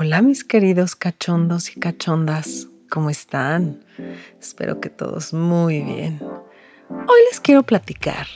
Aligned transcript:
Hola 0.00 0.22
mis 0.22 0.44
queridos 0.44 0.94
cachondos 0.94 1.76
y 1.76 1.80
cachondas, 1.80 2.68
¿cómo 2.88 3.10
están? 3.10 3.84
Espero 4.40 4.80
que 4.80 4.90
todos 4.90 5.32
muy 5.32 5.80
bien. 5.80 6.20
Hoy 6.88 7.20
les 7.28 7.40
quiero 7.40 7.64
platicar 7.64 8.28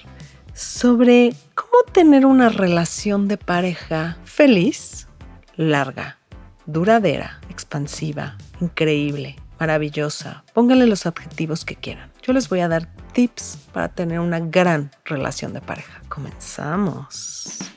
sobre 0.54 1.32
cómo 1.54 1.84
tener 1.92 2.26
una 2.26 2.48
relación 2.48 3.28
de 3.28 3.36
pareja 3.36 4.18
feliz, 4.24 5.06
larga, 5.54 6.18
duradera, 6.66 7.40
expansiva, 7.48 8.36
increíble, 8.60 9.36
maravillosa. 9.60 10.42
Pónganle 10.54 10.88
los 10.88 11.06
adjetivos 11.06 11.64
que 11.64 11.76
quieran. 11.76 12.10
Yo 12.24 12.32
les 12.32 12.48
voy 12.48 12.58
a 12.58 12.66
dar 12.66 12.88
tips 13.12 13.56
para 13.72 13.88
tener 13.88 14.18
una 14.18 14.40
gran 14.40 14.90
relación 15.04 15.52
de 15.52 15.60
pareja. 15.60 16.02
Comenzamos. 16.08 17.71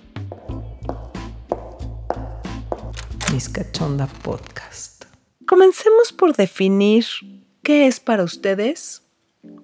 Cachonda 3.43 4.07
Podcast. 4.07 5.05
Comencemos 5.45 6.13
por 6.13 6.35
definir 6.37 7.05
qué 7.63 7.85
es 7.85 7.99
para 7.99 8.23
ustedes 8.23 9.03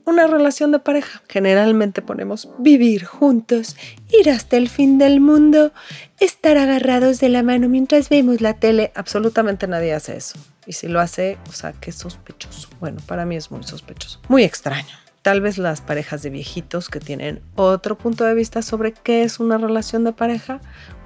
una 0.05 0.27
relación 0.27 0.73
de 0.73 0.79
pareja. 0.79 1.21
Generalmente 1.29 2.01
ponemos 2.01 2.49
vivir 2.59 3.05
juntos, 3.05 3.77
ir 4.09 4.29
hasta 4.29 4.57
el 4.57 4.67
fin 4.67 4.97
del 4.97 5.21
mundo, 5.21 5.71
estar 6.19 6.57
agarrados 6.57 7.21
de 7.21 7.29
la 7.29 7.43
mano 7.43 7.69
mientras 7.69 8.09
vemos 8.09 8.41
la 8.41 8.55
tele. 8.55 8.91
Absolutamente 8.93 9.67
nadie 9.67 9.93
hace 9.93 10.17
eso. 10.17 10.37
Y 10.65 10.73
si 10.73 10.89
lo 10.89 10.99
hace, 10.99 11.37
o 11.47 11.53
sea, 11.53 11.71
qué 11.71 11.93
sospechoso. 11.93 12.67
Bueno, 12.81 13.01
para 13.07 13.25
mí 13.25 13.37
es 13.37 13.51
muy 13.51 13.63
sospechoso. 13.63 14.19
Muy 14.27 14.43
extraño. 14.43 14.95
Tal 15.21 15.39
vez 15.39 15.57
las 15.57 15.79
parejas 15.79 16.23
de 16.23 16.29
viejitos 16.29 16.89
que 16.89 16.99
tienen 16.99 17.41
otro 17.55 17.97
punto 17.97 18.25
de 18.25 18.33
vista 18.33 18.61
sobre 18.61 18.91
qué 18.91 19.23
es 19.23 19.39
una 19.39 19.57
relación 19.57 20.03
de 20.03 20.11
pareja, 20.11 20.59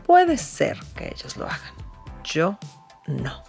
puede 0.08 0.40
ser 0.40 0.80
que 0.96 1.14
ellos 1.16 1.38
lo 1.38 1.46
hagan. 1.46 1.85
Yo 2.26 2.58
no. 3.08 3.44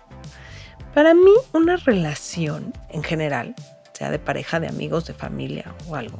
Para 0.95 1.15
mí, 1.15 1.33
una 1.53 1.77
relación 1.77 2.73
en 2.91 3.03
general, 3.03 3.55
sea 3.93 4.11
de 4.11 4.19
pareja, 4.19 4.61
de 4.61 4.69
amigos, 4.69 5.07
de 5.07 5.15
familia 5.15 5.75
o 5.89 5.97
algo, 5.97 6.19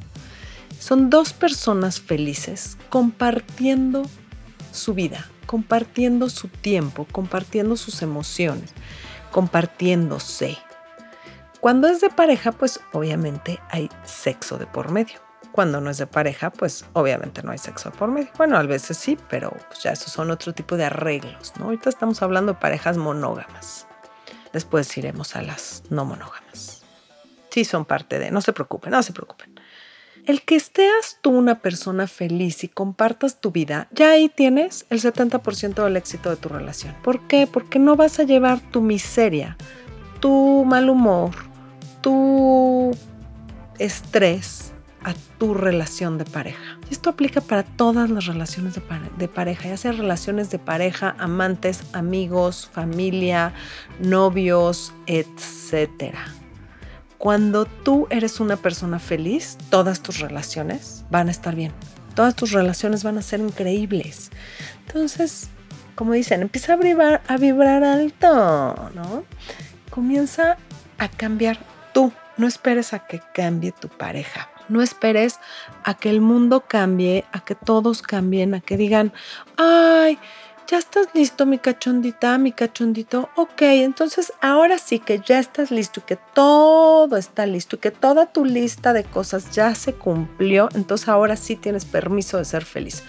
son 0.79 1.11
dos 1.11 1.33
personas 1.33 2.01
felices 2.01 2.77
compartiendo 2.91 4.03
su 4.73 4.95
vida, 4.95 5.27
compartiendo 5.47 6.29
su 6.29 6.49
tiempo, 6.49 7.07
compartiendo 7.11 7.77
sus 7.77 8.03
emociones, 8.03 8.73
compartiéndose. 9.33 10.59
Cuando 11.61 11.89
es 11.89 12.01
de 12.01 12.11
pareja, 12.11 12.53
pues 12.53 12.81
obviamente 12.93 13.59
hay 13.71 13.89
sexo 14.05 14.59
de 14.59 14.67
por 14.67 14.91
medio. 14.91 15.26
Cuando 15.57 15.81
no 15.81 15.89
es 15.89 15.97
de 15.97 16.07
pareja, 16.07 16.51
pues 16.51 16.85
obviamente 16.93 17.43
no 17.43 17.51
hay 17.51 17.57
sexo 17.57 17.91
por 17.91 18.11
medio. 18.11 18.29
Bueno, 18.37 18.59
a 18.59 18.63
veces 18.65 18.99
sí, 18.99 19.17
pero 19.31 19.57
pues, 19.69 19.83
ya 19.83 19.91
esos 19.91 20.13
son 20.13 20.31
otro 20.31 20.53
tipo 20.53 20.77
de 20.77 20.85
arreglos, 20.85 21.55
¿no? 21.59 21.65
Ahorita 21.65 21.89
estamos 21.89 22.21
hablando 22.21 22.53
de 22.53 22.59
parejas 22.59 22.99
monógamas. 22.99 23.87
Después 24.53 24.95
iremos 24.99 25.35
a 25.35 25.41
las 25.41 25.83
no 25.89 26.05
monógamas. 26.05 26.83
Sí 27.49 27.65
son 27.65 27.87
parte 27.87 28.19
de, 28.19 28.31
no 28.31 28.43
se 28.43 28.53
preocupen, 28.53 28.91
no 28.91 29.03
se 29.03 29.15
preocupen. 29.15 29.59
El 30.27 30.43
que 30.43 30.57
estés 30.57 31.21
tú 31.23 31.31
una 31.31 31.61
persona 31.61 32.07
feliz 32.07 32.63
y 32.63 32.69
compartas 32.69 33.41
tu 33.41 33.51
vida, 33.51 33.89
ya 33.93 34.11
ahí 34.11 34.29
tienes 34.29 34.85
el 34.91 35.01
70% 35.01 35.83
del 35.83 35.97
éxito 35.97 36.29
de 36.29 36.37
tu 36.37 36.51
relación. 36.51 36.95
¿Por 37.03 37.27
qué? 37.29 37.47
Porque 37.47 37.79
no 37.79 37.97
vas 37.97 38.21
a 38.21 38.25
llevar 38.25 38.61
tu 38.61 38.83
miseria, 38.83 39.57
tu 40.21 40.67
mal 40.67 40.91
humor, 40.91 41.31
tu 42.03 42.95
estrés 43.79 44.75
a 45.07 45.15
tu 45.39 45.55
relación 45.55 46.19
de 46.19 46.25
pareja. 46.25 46.81
Esto 46.91 47.11
aplica 47.11 47.41
para 47.41 47.63
todas 47.63 48.11
las 48.11 48.27
relaciones 48.27 48.75
de, 48.75 49.29
pareja, 49.29 49.69
ya 49.69 49.77
sea 49.77 49.93
relaciones 49.93 50.51
de 50.51 50.59
pareja, 50.59 51.15
amantes, 51.21 51.85
amigos, 51.93 52.69
familia, 52.73 53.55
novios, 54.01 54.93
etc. 55.07 56.13
Cuando 57.19 57.67
tú 57.67 58.09
eres 58.11 58.41
una 58.41 58.57
persona 58.57 58.99
feliz, 58.99 59.57
todas 59.71 60.03
tus 60.03 60.19
relaciones 60.19 61.05
van 61.09 61.29
a 61.29 61.31
estar 61.31 61.55
bien. 61.55 61.73
Todas 62.17 62.35
tus 62.35 62.51
relaciones 62.51 63.05
van 63.05 63.17
a 63.17 63.23
ser 63.23 63.39
increíbles. 63.39 64.33
Entonces, 64.89 65.51
como 65.95 66.15
dicen, 66.15 66.43
empieza 66.43 66.73
a 66.73 67.37
vibrar 67.37 67.85
alto, 67.85 68.91
¿no? 68.93 69.23
Comienza 69.89 70.57
a 70.99 71.09
cambiar 71.09 71.59
tú. 71.95 72.13
No 72.39 72.49
esperes 72.49 72.93
a 72.93 73.07
que 73.07 73.21
cambie 73.33 73.71
tu 73.71 73.89
pareja. 73.89 74.51
No 74.69 74.83
esperes 74.83 75.39
a 75.85 75.95
que 75.95 76.11
el 76.11 76.21
mundo 76.21 76.65
cambie, 76.67 77.25
a 77.33 77.45
que 77.45 77.55
todos 77.55 78.03
cambien, 78.03 78.55
a 78.55 78.61
que 78.61 78.77
digan, 78.77 79.13
ay, 79.57 80.19
ya 80.67 80.79
estás 80.79 81.07
listo, 81.15 81.47
mi 81.47 81.59
cachondita, 81.59 82.37
mi 82.39 82.51
cachondito. 82.51 83.31
Ok, 83.37 83.63
entonces 83.63 84.33
ahora 84.41 84.79
sí 84.79 84.99
que 84.99 85.21
ya 85.25 85.39
estás 85.39 85.71
listo 85.71 86.01
y 86.01 86.03
que 86.03 86.17
todo 86.17 87.17
está 87.17 87.47
listo 87.47 87.77
y 87.77 87.79
que 87.79 87.93
toda 87.93 88.27
tu 88.27 88.45
lista 88.45 88.93
de 88.93 89.05
cosas 89.05 89.53
ya 89.53 89.75
se 89.77 89.95
cumplió. 89.95 90.69
Entonces 90.75 91.09
ahora 91.09 91.37
sí 91.37 91.55
tienes 91.55 91.85
permiso 91.85 92.39
de 92.39 92.45
ser 92.45 92.65
feliz. 92.65 93.05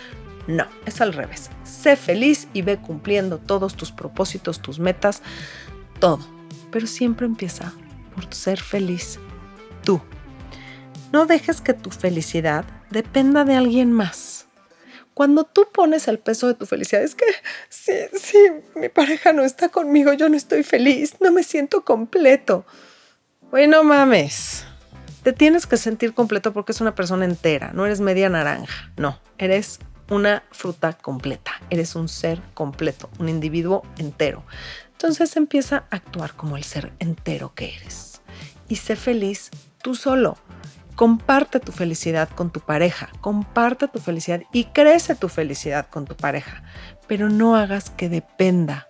No, 0.46 0.66
es 0.86 1.02
al 1.02 1.14
revés. 1.14 1.50
Sé 1.64 1.96
feliz 1.96 2.48
y 2.54 2.62
ve 2.62 2.78
cumpliendo 2.78 3.40
todos 3.40 3.76
tus 3.76 3.92
propósitos, 3.92 4.62
tus 4.62 4.80
metas, 4.80 5.24
todo. 6.00 6.20
Pero 6.72 6.86
siempre 6.86 7.26
empieza 7.26 7.74
por 8.14 8.32
ser 8.34 8.62
feliz 8.62 9.20
tú. 9.84 10.00
No 11.18 11.26
dejes 11.26 11.62
que 11.62 11.74
tu 11.74 11.90
felicidad 11.90 12.64
dependa 12.92 13.44
de 13.44 13.56
alguien 13.56 13.92
más. 13.92 14.46
Cuando 15.16 15.46
tú 15.46 15.66
pones 15.74 16.08
el 16.08 16.20
peso 16.20 16.46
de 16.46 16.54
tu 16.54 16.68
felicidad, 16.68 17.02
es 17.02 17.16
que 17.16 17.26
sí, 17.70 17.94
sí, 18.14 18.38
mi 18.76 18.88
pareja 18.88 19.34
no 19.34 19.44
está 19.44 19.70
conmigo, 19.70 20.14
yo 20.14 20.30
no 20.30 20.38
estoy 20.38 20.62
feliz, 20.62 21.16
no 21.20 21.32
me 21.32 21.42
siento 21.42 21.84
completo. 21.84 22.68
Bueno, 23.50 23.84
mames. 23.84 24.64
Te 25.24 25.34
tienes 25.34 25.66
que 25.66 25.78
sentir 25.78 26.14
completo 26.14 26.54
porque 26.54 26.72
es 26.72 26.82
una 26.82 26.94
persona 26.94 27.26
entera, 27.26 27.72
no 27.74 27.88
eres 27.88 28.00
media 28.00 28.30
naranja, 28.30 28.92
no, 28.96 29.20
eres 29.40 29.80
una 30.12 30.44
fruta 30.52 30.94
completa, 30.94 31.54
eres 31.72 31.96
un 31.96 32.10
ser 32.10 32.44
completo, 32.54 33.10
un 33.18 33.28
individuo 33.28 33.82
entero. 33.98 34.44
Entonces 34.92 35.36
empieza 35.36 35.78
a 35.90 35.96
actuar 35.96 36.36
como 36.36 36.58
el 36.58 36.64
ser 36.64 36.94
entero 37.00 37.56
que 37.56 37.76
eres 37.76 38.22
y 38.70 38.76
sé 38.76 38.96
feliz 38.96 39.50
tú 39.82 39.96
solo. 39.96 40.38
Comparte 40.98 41.60
tu 41.60 41.72
felicidad 41.72 42.28
con 42.28 42.50
tu 42.50 42.60
pareja, 42.60 43.10
comparte 43.22 43.88
tu 43.88 44.00
felicidad 44.00 44.42
y 44.52 44.64
crece 44.64 45.14
tu 45.14 45.30
felicidad 45.30 45.86
con 45.92 46.06
tu 46.06 46.16
pareja, 46.16 46.64
pero 47.08 47.30
no 47.30 47.56
hagas 47.56 47.92
que 47.92 48.10
dependa 48.10 48.88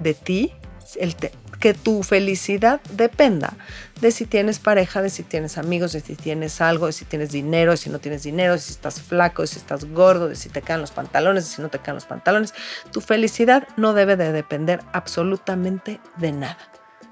de 0.00 0.14
ti, 0.14 0.54
el 0.98 1.14
que 1.60 1.74
tu 1.74 2.02
felicidad 2.04 2.80
dependa 2.92 3.52
de 4.00 4.12
si 4.12 4.24
tienes 4.24 4.60
pareja, 4.60 5.02
de 5.02 5.10
si 5.10 5.24
tienes 5.24 5.58
amigos, 5.58 5.92
de 5.92 6.00
si 6.00 6.16
tienes 6.16 6.62
algo, 6.62 6.86
de 6.86 6.92
si 6.92 7.04
tienes 7.04 7.32
dinero, 7.32 7.72
de 7.72 7.76
si 7.76 7.90
no 7.90 7.98
tienes 7.98 8.22
dinero, 8.22 8.54
de 8.54 8.58
si 8.58 8.72
estás 8.72 9.02
flaco, 9.02 9.42
de 9.42 9.48
si 9.48 9.58
estás 9.58 9.84
gordo, 9.84 10.28
de 10.28 10.36
si 10.36 10.48
te 10.48 10.62
caen 10.62 10.80
los 10.80 10.92
pantalones, 10.92 11.44
de 11.44 11.54
si 11.56 11.60
no 11.60 11.68
te 11.68 11.80
caen 11.80 11.96
los 11.96 12.06
pantalones. 12.06 12.54
Tu 12.92 13.02
felicidad 13.02 13.68
no 13.76 13.92
debe 13.92 14.16
de 14.16 14.32
depender 14.32 14.80
absolutamente 14.94 16.00
de 16.16 16.32
nada. 16.32 16.56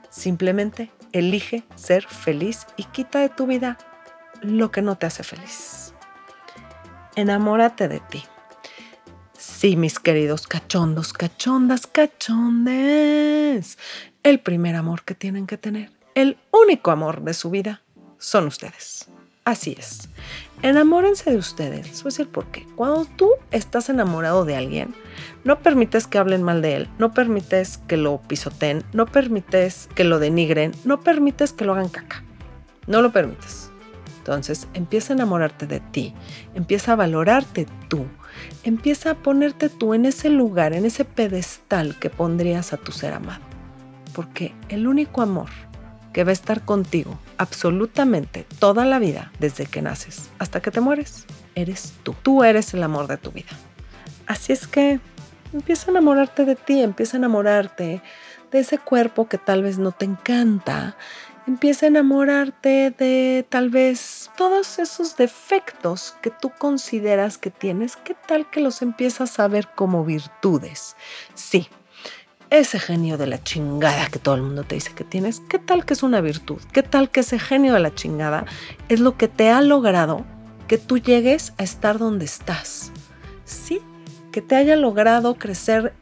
Simplemente 0.08 0.90
Elige 1.12 1.64
ser 1.74 2.06
feliz 2.06 2.66
y 2.76 2.84
quita 2.84 3.18
de 3.18 3.28
tu 3.28 3.46
vida 3.46 3.78
lo 4.42 4.70
que 4.70 4.82
no 4.82 4.96
te 4.96 5.06
hace 5.06 5.22
feliz. 5.22 5.94
Enamórate 7.16 7.88
de 7.88 8.00
ti. 8.00 8.24
Sí, 9.38 9.76
mis 9.76 9.98
queridos 9.98 10.46
cachondos, 10.46 11.12
cachondas, 11.12 11.86
cachondes. 11.86 13.78
El 14.22 14.40
primer 14.40 14.76
amor 14.76 15.02
que 15.02 15.14
tienen 15.14 15.46
que 15.46 15.56
tener, 15.56 15.90
el 16.14 16.38
único 16.50 16.90
amor 16.90 17.22
de 17.22 17.34
su 17.34 17.50
vida, 17.50 17.82
son 18.18 18.46
ustedes. 18.46 19.08
Así 19.44 19.74
es. 19.78 20.08
Enamórense 20.62 21.30
de 21.30 21.38
ustedes. 21.38 22.02
Voy 22.02 22.10
a 22.10 22.12
decir 22.12 22.28
por 22.28 22.46
qué. 22.46 22.66
Cuando 22.76 23.06
tú 23.06 23.30
estás 23.50 23.88
enamorado 23.88 24.44
de 24.44 24.56
alguien, 24.56 24.94
no 25.44 25.60
permites 25.60 26.06
que 26.06 26.18
hablen 26.18 26.42
mal 26.42 26.60
de 26.60 26.76
él, 26.76 26.88
no 26.98 27.14
permites 27.14 27.78
que 27.88 27.96
lo 27.96 28.20
pisoteen, 28.20 28.84
no 28.92 29.06
permites 29.06 29.88
que 29.94 30.04
lo 30.04 30.18
denigren, 30.18 30.72
no 30.84 31.00
permites 31.00 31.52
que 31.54 31.64
lo 31.64 31.72
hagan 31.72 31.88
caca. 31.88 32.22
No 32.86 33.00
lo 33.00 33.10
permites. 33.10 33.69
Entonces 34.20 34.68
empieza 34.74 35.14
a 35.14 35.16
enamorarte 35.16 35.66
de 35.66 35.80
ti, 35.80 36.14
empieza 36.54 36.92
a 36.92 36.96
valorarte 36.96 37.66
tú, 37.88 38.04
empieza 38.64 39.12
a 39.12 39.14
ponerte 39.14 39.70
tú 39.70 39.94
en 39.94 40.04
ese 40.04 40.28
lugar, 40.28 40.74
en 40.74 40.84
ese 40.84 41.06
pedestal 41.06 41.98
que 41.98 42.10
pondrías 42.10 42.74
a 42.74 42.76
tu 42.76 42.92
ser 42.92 43.14
amado. 43.14 43.40
Porque 44.12 44.54
el 44.68 44.86
único 44.86 45.22
amor 45.22 45.48
que 46.12 46.24
va 46.24 46.30
a 46.30 46.32
estar 46.34 46.66
contigo 46.66 47.18
absolutamente 47.38 48.44
toda 48.58 48.84
la 48.84 48.98
vida, 48.98 49.32
desde 49.38 49.64
que 49.64 49.80
naces 49.80 50.28
hasta 50.38 50.60
que 50.60 50.70
te 50.70 50.82
mueres, 50.82 51.24
eres 51.54 51.94
tú. 52.02 52.14
Tú 52.22 52.44
eres 52.44 52.74
el 52.74 52.82
amor 52.82 53.06
de 53.06 53.16
tu 53.16 53.30
vida. 53.30 53.50
Así 54.26 54.52
es 54.52 54.66
que 54.66 55.00
empieza 55.54 55.86
a 55.86 55.92
enamorarte 55.92 56.44
de 56.44 56.56
ti, 56.56 56.82
empieza 56.82 57.16
a 57.16 57.20
enamorarte 57.20 58.02
de 58.50 58.58
ese 58.58 58.76
cuerpo 58.76 59.28
que 59.28 59.38
tal 59.38 59.62
vez 59.62 59.78
no 59.78 59.92
te 59.92 60.04
encanta. 60.04 60.98
Empieza 61.46 61.86
a 61.86 61.88
enamorarte 61.88 62.94
de 62.96 63.46
tal 63.48 63.70
vez 63.70 64.30
todos 64.36 64.78
esos 64.78 65.16
defectos 65.16 66.14
que 66.22 66.30
tú 66.30 66.50
consideras 66.58 67.38
que 67.38 67.50
tienes. 67.50 67.96
¿Qué 67.96 68.14
tal 68.14 68.50
que 68.50 68.60
los 68.60 68.82
empiezas 68.82 69.40
a 69.40 69.48
ver 69.48 69.68
como 69.74 70.04
virtudes? 70.04 70.96
Sí, 71.34 71.68
ese 72.50 72.78
genio 72.78 73.16
de 73.16 73.26
la 73.26 73.42
chingada 73.42 74.08
que 74.08 74.18
todo 74.18 74.34
el 74.34 74.42
mundo 74.42 74.64
te 74.64 74.74
dice 74.74 74.92
que 74.92 75.04
tienes, 75.04 75.40
¿qué 75.48 75.58
tal 75.58 75.84
que 75.84 75.94
es 75.94 76.02
una 76.02 76.20
virtud? 76.20 76.60
¿Qué 76.72 76.82
tal 76.82 77.08
que 77.10 77.20
ese 77.20 77.38
genio 77.38 77.72
de 77.74 77.80
la 77.80 77.94
chingada 77.94 78.44
es 78.88 79.00
lo 79.00 79.16
que 79.16 79.28
te 79.28 79.50
ha 79.50 79.62
logrado 79.62 80.24
que 80.68 80.76
tú 80.76 80.98
llegues 80.98 81.52
a 81.58 81.62
estar 81.62 81.98
donde 81.98 82.24
estás? 82.24 82.92
Sí, 83.44 83.80
que 84.32 84.42
te 84.42 84.56
haya 84.56 84.76
logrado 84.76 85.36
crecer 85.36 85.94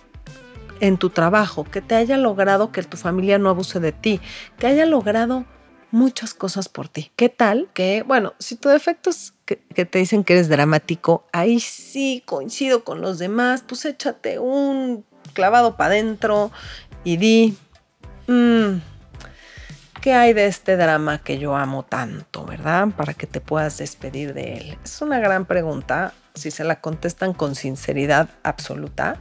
en 0.81 0.97
tu 0.99 1.11
trabajo, 1.11 1.65
que 1.65 1.81
te 1.81 1.95
haya 1.95 2.17
logrado 2.17 2.73
que 2.73 2.83
tu 2.83 2.97
familia 2.97 3.39
no 3.39 3.51
abuse 3.51 3.81
de 3.81 3.93
ti, 3.93 4.21
que 4.59 4.67
haya 4.67 4.87
logrado 4.87 5.45
muchas 5.91 6.35
cosas 6.35 6.69
por 6.69 6.89
ti. 6.89 7.13
¿Qué 7.17 7.29
tal 7.29 7.69
que, 7.73 8.03
bueno, 8.07 8.35
si 8.39 8.57
tu 8.57 8.69
defecto 8.69 9.11
es 9.11 9.35
que, 9.45 9.57
te 9.57 9.99
dicen 9.99 10.25
que 10.25 10.35
eres 10.35 10.49
dramático, 10.49 11.27
ahí 11.33 11.61
sí 11.61 12.23
coincido 12.27 12.85
con 12.85 13.01
los 13.01 13.19
demás, 13.19 13.65
pues 13.67 13.85
échate 13.85 14.39
un 14.39 15.05
clavado 15.33 15.77
para 15.77 15.95
adentro 15.95 16.51
y 17.05 17.17
di, 17.17 17.57
mm, 18.27 18.81
¿qué 20.01 20.13
hay 20.13 20.33
de 20.35 20.47
este 20.47 20.77
drama 20.77 21.19
que 21.19 21.39
yo 21.39 21.57
amo 21.57 21.85
tanto, 21.85 22.45
verdad? 22.45 22.89
Para 22.97 23.15
que 23.15 23.27
te 23.27 23.41
puedas 23.41 23.79
despedir 23.79 24.35
de 24.35 24.59
él. 24.59 24.79
Es 24.85 25.01
una 25.01 25.19
gran 25.19 25.47
pregunta, 25.47 26.13
si 26.35 26.51
se 26.51 26.65
la 26.65 26.81
contestan 26.81 27.33
con 27.33 27.55
sinceridad 27.55 28.29
absoluta. 28.43 29.17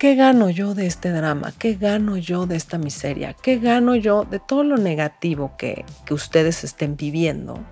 ¿Qué 0.00 0.14
gano 0.14 0.48
yo 0.48 0.72
de 0.72 0.86
este 0.86 1.10
drama? 1.10 1.52
¿Qué 1.58 1.74
gano 1.74 2.16
yo 2.16 2.46
de 2.46 2.56
esta 2.56 2.78
miseria? 2.78 3.34
¿Qué 3.34 3.58
gano 3.58 3.94
yo 3.96 4.24
de 4.24 4.38
todo 4.38 4.64
lo 4.64 4.78
negativo 4.78 5.52
que, 5.58 5.84
que 6.06 6.14
ustedes 6.14 6.64
estén 6.64 6.96
viviendo? 6.96 7.62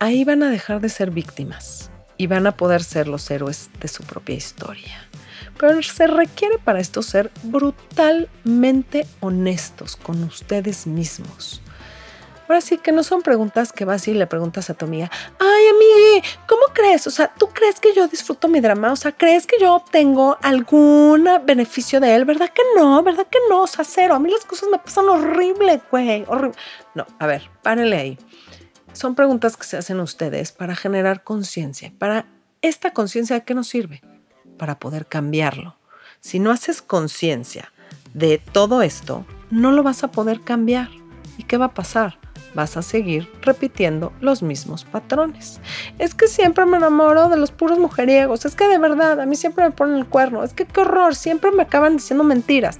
Ahí 0.00 0.22
van 0.24 0.42
a 0.42 0.50
dejar 0.50 0.82
de 0.82 0.90
ser 0.90 1.10
víctimas 1.10 1.90
y 2.18 2.26
van 2.26 2.46
a 2.46 2.58
poder 2.58 2.84
ser 2.84 3.08
los 3.08 3.30
héroes 3.30 3.70
de 3.80 3.88
su 3.88 4.02
propia 4.02 4.34
historia. 4.34 5.08
Pero 5.58 5.82
se 5.82 6.06
requiere 6.08 6.58
para 6.58 6.80
esto 6.80 7.00
ser 7.00 7.30
brutalmente 7.42 9.06
honestos 9.20 9.96
con 9.96 10.22
ustedes 10.22 10.86
mismos. 10.86 11.62
Ahora 12.52 12.60
sí 12.60 12.76
que 12.76 12.92
no 12.92 13.02
son 13.02 13.22
preguntas 13.22 13.72
que 13.72 13.86
vas 13.86 14.06
y 14.08 14.12
le 14.12 14.26
preguntas 14.26 14.68
a 14.68 14.74
tu 14.74 14.84
amiga, 14.84 15.10
ay 15.40 15.68
amiga, 15.68 16.28
¿cómo 16.46 16.64
crees? 16.74 17.06
O 17.06 17.10
sea, 17.10 17.32
¿tú 17.32 17.48
crees 17.48 17.80
que 17.80 17.94
yo 17.94 18.06
disfruto 18.08 18.46
mi 18.46 18.60
drama? 18.60 18.92
O 18.92 18.96
sea, 18.96 19.12
¿crees 19.12 19.46
que 19.46 19.56
yo 19.58 19.74
obtengo 19.74 20.36
algún 20.42 21.26
beneficio 21.46 21.98
de 21.98 22.14
él? 22.14 22.26
¿Verdad 22.26 22.50
que 22.50 22.60
no? 22.76 23.02
¿Verdad 23.02 23.26
que 23.30 23.38
no? 23.48 23.62
O 23.62 23.66
sea, 23.66 23.86
cero. 23.86 24.16
A 24.16 24.18
mí 24.18 24.30
las 24.30 24.44
cosas 24.44 24.68
me 24.70 24.78
pasan 24.78 25.08
horrible, 25.08 25.80
güey, 25.90 26.26
horrible. 26.28 26.54
No, 26.94 27.06
a 27.18 27.26
ver, 27.26 27.48
párenle 27.62 27.96
ahí. 27.96 28.18
Son 28.92 29.14
preguntas 29.14 29.56
que 29.56 29.64
se 29.64 29.78
hacen 29.78 29.98
ustedes 30.00 30.52
para 30.52 30.76
generar 30.76 31.24
conciencia. 31.24 31.90
Para 31.98 32.26
esta 32.60 32.92
conciencia, 32.92 33.36
¿de 33.36 33.44
qué 33.46 33.54
nos 33.54 33.68
sirve? 33.68 34.02
Para 34.58 34.78
poder 34.78 35.06
cambiarlo. 35.06 35.78
Si 36.20 36.38
no 36.38 36.50
haces 36.50 36.82
conciencia 36.82 37.72
de 38.12 38.36
todo 38.36 38.82
esto, 38.82 39.24
no 39.50 39.72
lo 39.72 39.82
vas 39.82 40.04
a 40.04 40.08
poder 40.08 40.42
cambiar. 40.42 40.90
¿Y 41.38 41.44
qué 41.44 41.56
va 41.56 41.64
a 41.64 41.74
pasar? 41.74 42.20
Vas 42.54 42.76
a 42.76 42.82
seguir 42.82 43.28
repitiendo 43.42 44.12
los 44.20 44.42
mismos 44.42 44.84
patrones. 44.84 45.60
Es 45.98 46.14
que 46.14 46.28
siempre 46.28 46.66
me 46.66 46.76
enamoro 46.76 47.28
de 47.28 47.36
los 47.36 47.50
puros 47.50 47.78
mujeriegos, 47.78 48.44
es 48.44 48.54
que 48.54 48.68
de 48.68 48.78
verdad 48.78 49.20
a 49.20 49.26
mí 49.26 49.36
siempre 49.36 49.64
me 49.64 49.70
ponen 49.70 49.96
el 49.96 50.06
cuerno, 50.06 50.44
es 50.44 50.52
que 50.52 50.66
qué 50.66 50.80
horror, 50.80 51.14
siempre 51.14 51.50
me 51.50 51.62
acaban 51.62 51.96
diciendo 51.96 52.24
mentiras. 52.24 52.78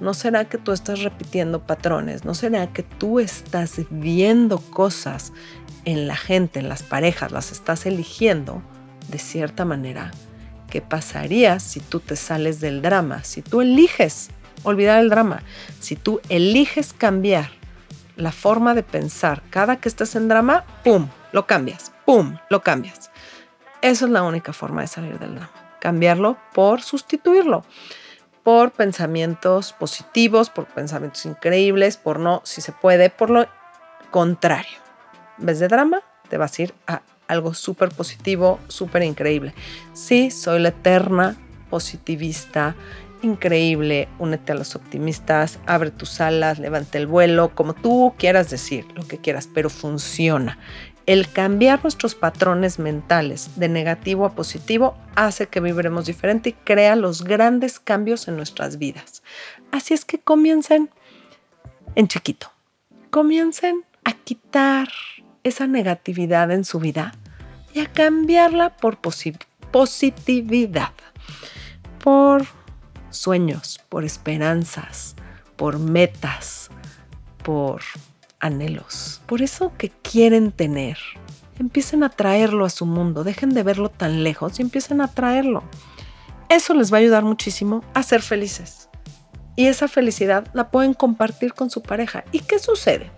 ¿No 0.00 0.14
será 0.14 0.44
que 0.44 0.58
tú 0.58 0.70
estás 0.70 1.02
repitiendo 1.02 1.60
patrones? 1.66 2.24
¿No 2.24 2.34
será 2.34 2.72
que 2.72 2.84
tú 2.84 3.18
estás 3.18 3.80
viendo 3.90 4.58
cosas 4.58 5.32
en 5.84 6.06
la 6.06 6.14
gente, 6.14 6.60
en 6.60 6.68
las 6.68 6.84
parejas, 6.84 7.32
las 7.32 7.50
estás 7.50 7.84
eligiendo 7.84 8.62
de 9.08 9.18
cierta 9.18 9.64
manera? 9.64 10.12
¿Qué 10.70 10.80
pasaría 10.82 11.58
si 11.58 11.80
tú 11.80 11.98
te 11.98 12.14
sales 12.14 12.60
del 12.60 12.80
drama? 12.80 13.24
Si 13.24 13.42
tú 13.42 13.60
eliges 13.60 14.28
olvidar 14.62 15.00
el 15.00 15.10
drama, 15.10 15.42
si 15.80 15.96
tú 15.96 16.20
eliges 16.28 16.92
cambiar 16.92 17.57
la 18.18 18.32
forma 18.32 18.74
de 18.74 18.82
pensar. 18.82 19.42
Cada 19.48 19.76
que 19.76 19.88
estés 19.88 20.14
en 20.16 20.28
drama, 20.28 20.64
¡pum! 20.84 21.08
Lo 21.32 21.46
cambias, 21.46 21.92
¡pum! 22.04 22.36
Lo 22.50 22.62
cambias. 22.62 23.10
Esa 23.80 24.04
es 24.04 24.10
la 24.10 24.24
única 24.24 24.52
forma 24.52 24.82
de 24.82 24.88
salir 24.88 25.18
del 25.18 25.36
drama. 25.36 25.50
Cambiarlo 25.80 26.36
por 26.52 26.82
sustituirlo. 26.82 27.64
Por 28.42 28.72
pensamientos 28.72 29.72
positivos, 29.72 30.50
por 30.50 30.66
pensamientos 30.66 31.24
increíbles, 31.26 31.96
por 31.96 32.18
no, 32.18 32.42
si 32.44 32.60
se 32.60 32.72
puede, 32.72 33.08
por 33.08 33.30
lo 33.30 33.46
contrario. 34.10 34.78
En 35.38 35.46
vez 35.46 35.60
de 35.60 35.68
drama, 35.68 36.02
te 36.28 36.38
vas 36.38 36.58
a 36.58 36.62
ir 36.62 36.74
a 36.86 37.02
algo 37.28 37.54
súper 37.54 37.90
positivo, 37.90 38.58
súper 38.68 39.02
increíble. 39.04 39.54
Sí, 39.92 40.30
soy 40.30 40.58
la 40.58 40.70
eterna 40.70 41.36
positivista 41.70 42.74
increíble, 43.22 44.08
únete 44.18 44.52
a 44.52 44.54
los 44.54 44.74
optimistas, 44.74 45.58
abre 45.66 45.90
tus 45.90 46.20
alas, 46.20 46.58
levanta 46.58 46.98
el 46.98 47.06
vuelo, 47.06 47.54
como 47.54 47.74
tú 47.74 48.14
quieras 48.18 48.50
decir, 48.50 48.86
lo 48.94 49.06
que 49.06 49.18
quieras, 49.18 49.48
pero 49.52 49.70
funciona. 49.70 50.58
El 51.06 51.32
cambiar 51.32 51.82
nuestros 51.82 52.14
patrones 52.14 52.78
mentales 52.78 53.58
de 53.58 53.68
negativo 53.68 54.26
a 54.26 54.34
positivo 54.34 54.94
hace 55.14 55.46
que 55.46 55.60
viviremos 55.60 56.04
diferente 56.04 56.50
y 56.50 56.52
crea 56.52 56.96
los 56.96 57.24
grandes 57.24 57.80
cambios 57.80 58.28
en 58.28 58.36
nuestras 58.36 58.76
vidas. 58.76 59.22
Así 59.72 59.94
es 59.94 60.04
que 60.04 60.18
comiencen 60.18 60.90
en 61.94 62.08
chiquito. 62.08 62.52
Comiencen 63.08 63.84
a 64.04 64.12
quitar 64.12 64.88
esa 65.44 65.66
negatividad 65.66 66.50
en 66.50 66.66
su 66.66 66.78
vida 66.78 67.14
y 67.72 67.80
a 67.80 67.86
cambiarla 67.90 68.76
por 68.76 68.98
positividad, 69.70 70.92
por 72.04 72.46
sueños, 73.10 73.80
por 73.88 74.04
esperanzas, 74.04 75.14
por 75.56 75.78
metas, 75.78 76.70
por 77.42 77.82
anhelos, 78.40 79.20
por 79.26 79.42
eso 79.42 79.72
que 79.76 79.90
quieren 79.90 80.52
tener. 80.52 80.98
Empiecen 81.58 82.04
a 82.04 82.10
traerlo 82.10 82.64
a 82.64 82.70
su 82.70 82.86
mundo, 82.86 83.24
dejen 83.24 83.50
de 83.50 83.64
verlo 83.64 83.90
tan 83.90 84.22
lejos 84.22 84.58
y 84.58 84.62
empiecen 84.62 85.00
a 85.00 85.08
traerlo. 85.08 85.64
Eso 86.48 86.72
les 86.74 86.92
va 86.92 86.98
a 86.98 87.00
ayudar 87.00 87.24
muchísimo 87.24 87.84
a 87.94 88.02
ser 88.02 88.22
felices. 88.22 88.88
Y 89.56 89.66
esa 89.66 89.88
felicidad 89.88 90.46
la 90.52 90.70
pueden 90.70 90.94
compartir 90.94 91.52
con 91.52 91.68
su 91.68 91.82
pareja. 91.82 92.24
¿Y 92.30 92.40
qué 92.40 92.60
sucede? 92.60 93.10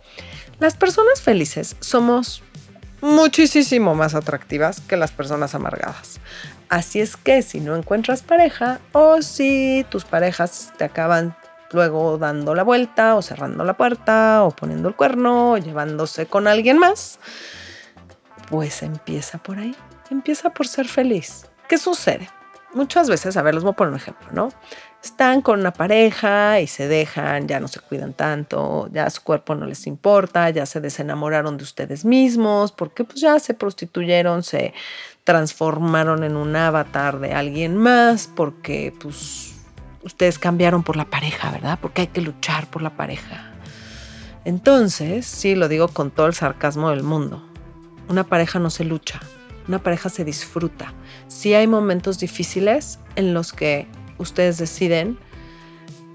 Las 0.59 0.75
personas 0.75 1.21
felices 1.21 1.77
somos 1.81 2.43
muchísimo 3.03 3.95
más 3.95 4.15
atractivas 4.15 4.81
que 4.81 4.97
las 4.97 5.13
personas 5.13 5.55
amargadas. 5.55 6.19
Así 6.70 7.00
es 7.00 7.17
que 7.17 7.43
si 7.43 7.61
no 7.61 7.75
encuentras 7.75 8.22
pareja 8.22 8.78
o 8.93 9.22
si 9.22 9.84
tus 9.90 10.05
parejas 10.05 10.72
te 10.78 10.84
acaban 10.84 11.37
luego 11.72 12.17
dando 12.17 12.55
la 12.55 12.62
vuelta 12.62 13.17
o 13.17 13.22
cerrando 13.22 13.65
la 13.65 13.77
puerta 13.77 14.44
o 14.44 14.53
poniendo 14.53 14.89
el 14.89 14.94
cuerno 14.94 15.53
o 15.53 15.58
llevándose 15.58 16.27
con 16.27 16.46
alguien 16.46 16.79
más, 16.79 17.19
pues 18.48 18.84
empieza 18.84 19.39
por 19.39 19.58
ahí. 19.58 19.74
Empieza 20.10 20.50
por 20.50 20.69
ser 20.69 20.86
feliz. 20.86 21.46
¿Qué 21.69 21.77
sucede? 21.77 22.29
Muchas 22.74 23.08
veces, 23.08 23.36
a 23.36 23.43
ver, 23.43 23.55
les 23.55 23.65
voy 23.65 23.72
a 23.72 23.77
poner 23.77 23.93
un 23.93 23.98
ejemplo, 23.98 24.29
¿no? 24.32 24.48
Están 25.03 25.41
con 25.41 25.60
una 25.60 25.72
pareja 25.72 26.60
y 26.60 26.67
se 26.67 26.86
dejan, 26.86 27.48
ya 27.48 27.58
no 27.58 27.69
se 27.69 27.81
cuidan 27.81 28.12
tanto, 28.12 28.89
ya 28.93 29.08
su 29.10 29.22
cuerpo 29.22 29.55
no 29.55 29.67
les 29.67 29.86
importa, 29.86 30.50
ya 30.50 30.67
se 30.67 30.81
desenamoraron 30.81 31.56
de 31.56 31.65
ustedes 31.65 32.05
mismos, 32.05 32.70
porque 32.70 33.05
pues 33.05 33.20
ya 33.20 33.39
se 33.41 33.55
prostituyeron, 33.55 34.43
se, 34.43 34.74
transformaron 35.24 36.24
en 36.24 36.36
un 36.36 36.56
avatar 36.56 37.20
de 37.20 37.32
alguien 37.34 37.77
más 37.77 38.27
porque 38.27 38.93
pues 39.00 39.55
ustedes 40.03 40.39
cambiaron 40.39 40.82
por 40.82 40.96
la 40.96 41.05
pareja, 41.05 41.50
¿verdad? 41.50 41.79
Porque 41.81 42.03
hay 42.03 42.06
que 42.08 42.20
luchar 42.20 42.69
por 42.69 42.82
la 42.82 42.91
pareja. 42.91 43.53
Entonces, 44.44 45.27
sí, 45.27 45.55
lo 45.55 45.69
digo 45.69 45.89
con 45.89 46.10
todo 46.10 46.27
el 46.27 46.34
sarcasmo 46.34 46.91
del 46.91 47.03
mundo. 47.03 47.46
Una 48.08 48.24
pareja 48.24 48.58
no 48.58 48.70
se 48.70 48.84
lucha, 48.84 49.20
una 49.70 49.81
pareja 49.81 50.08
se 50.08 50.24
disfruta. 50.24 50.93
Sí 51.29 51.55
hay 51.55 51.69
momentos 51.69 52.19
difíciles 52.19 52.98
en 53.15 53.34
los 53.34 53.53
que 53.53 53.86
ustedes 54.19 54.58
deciden 54.58 55.17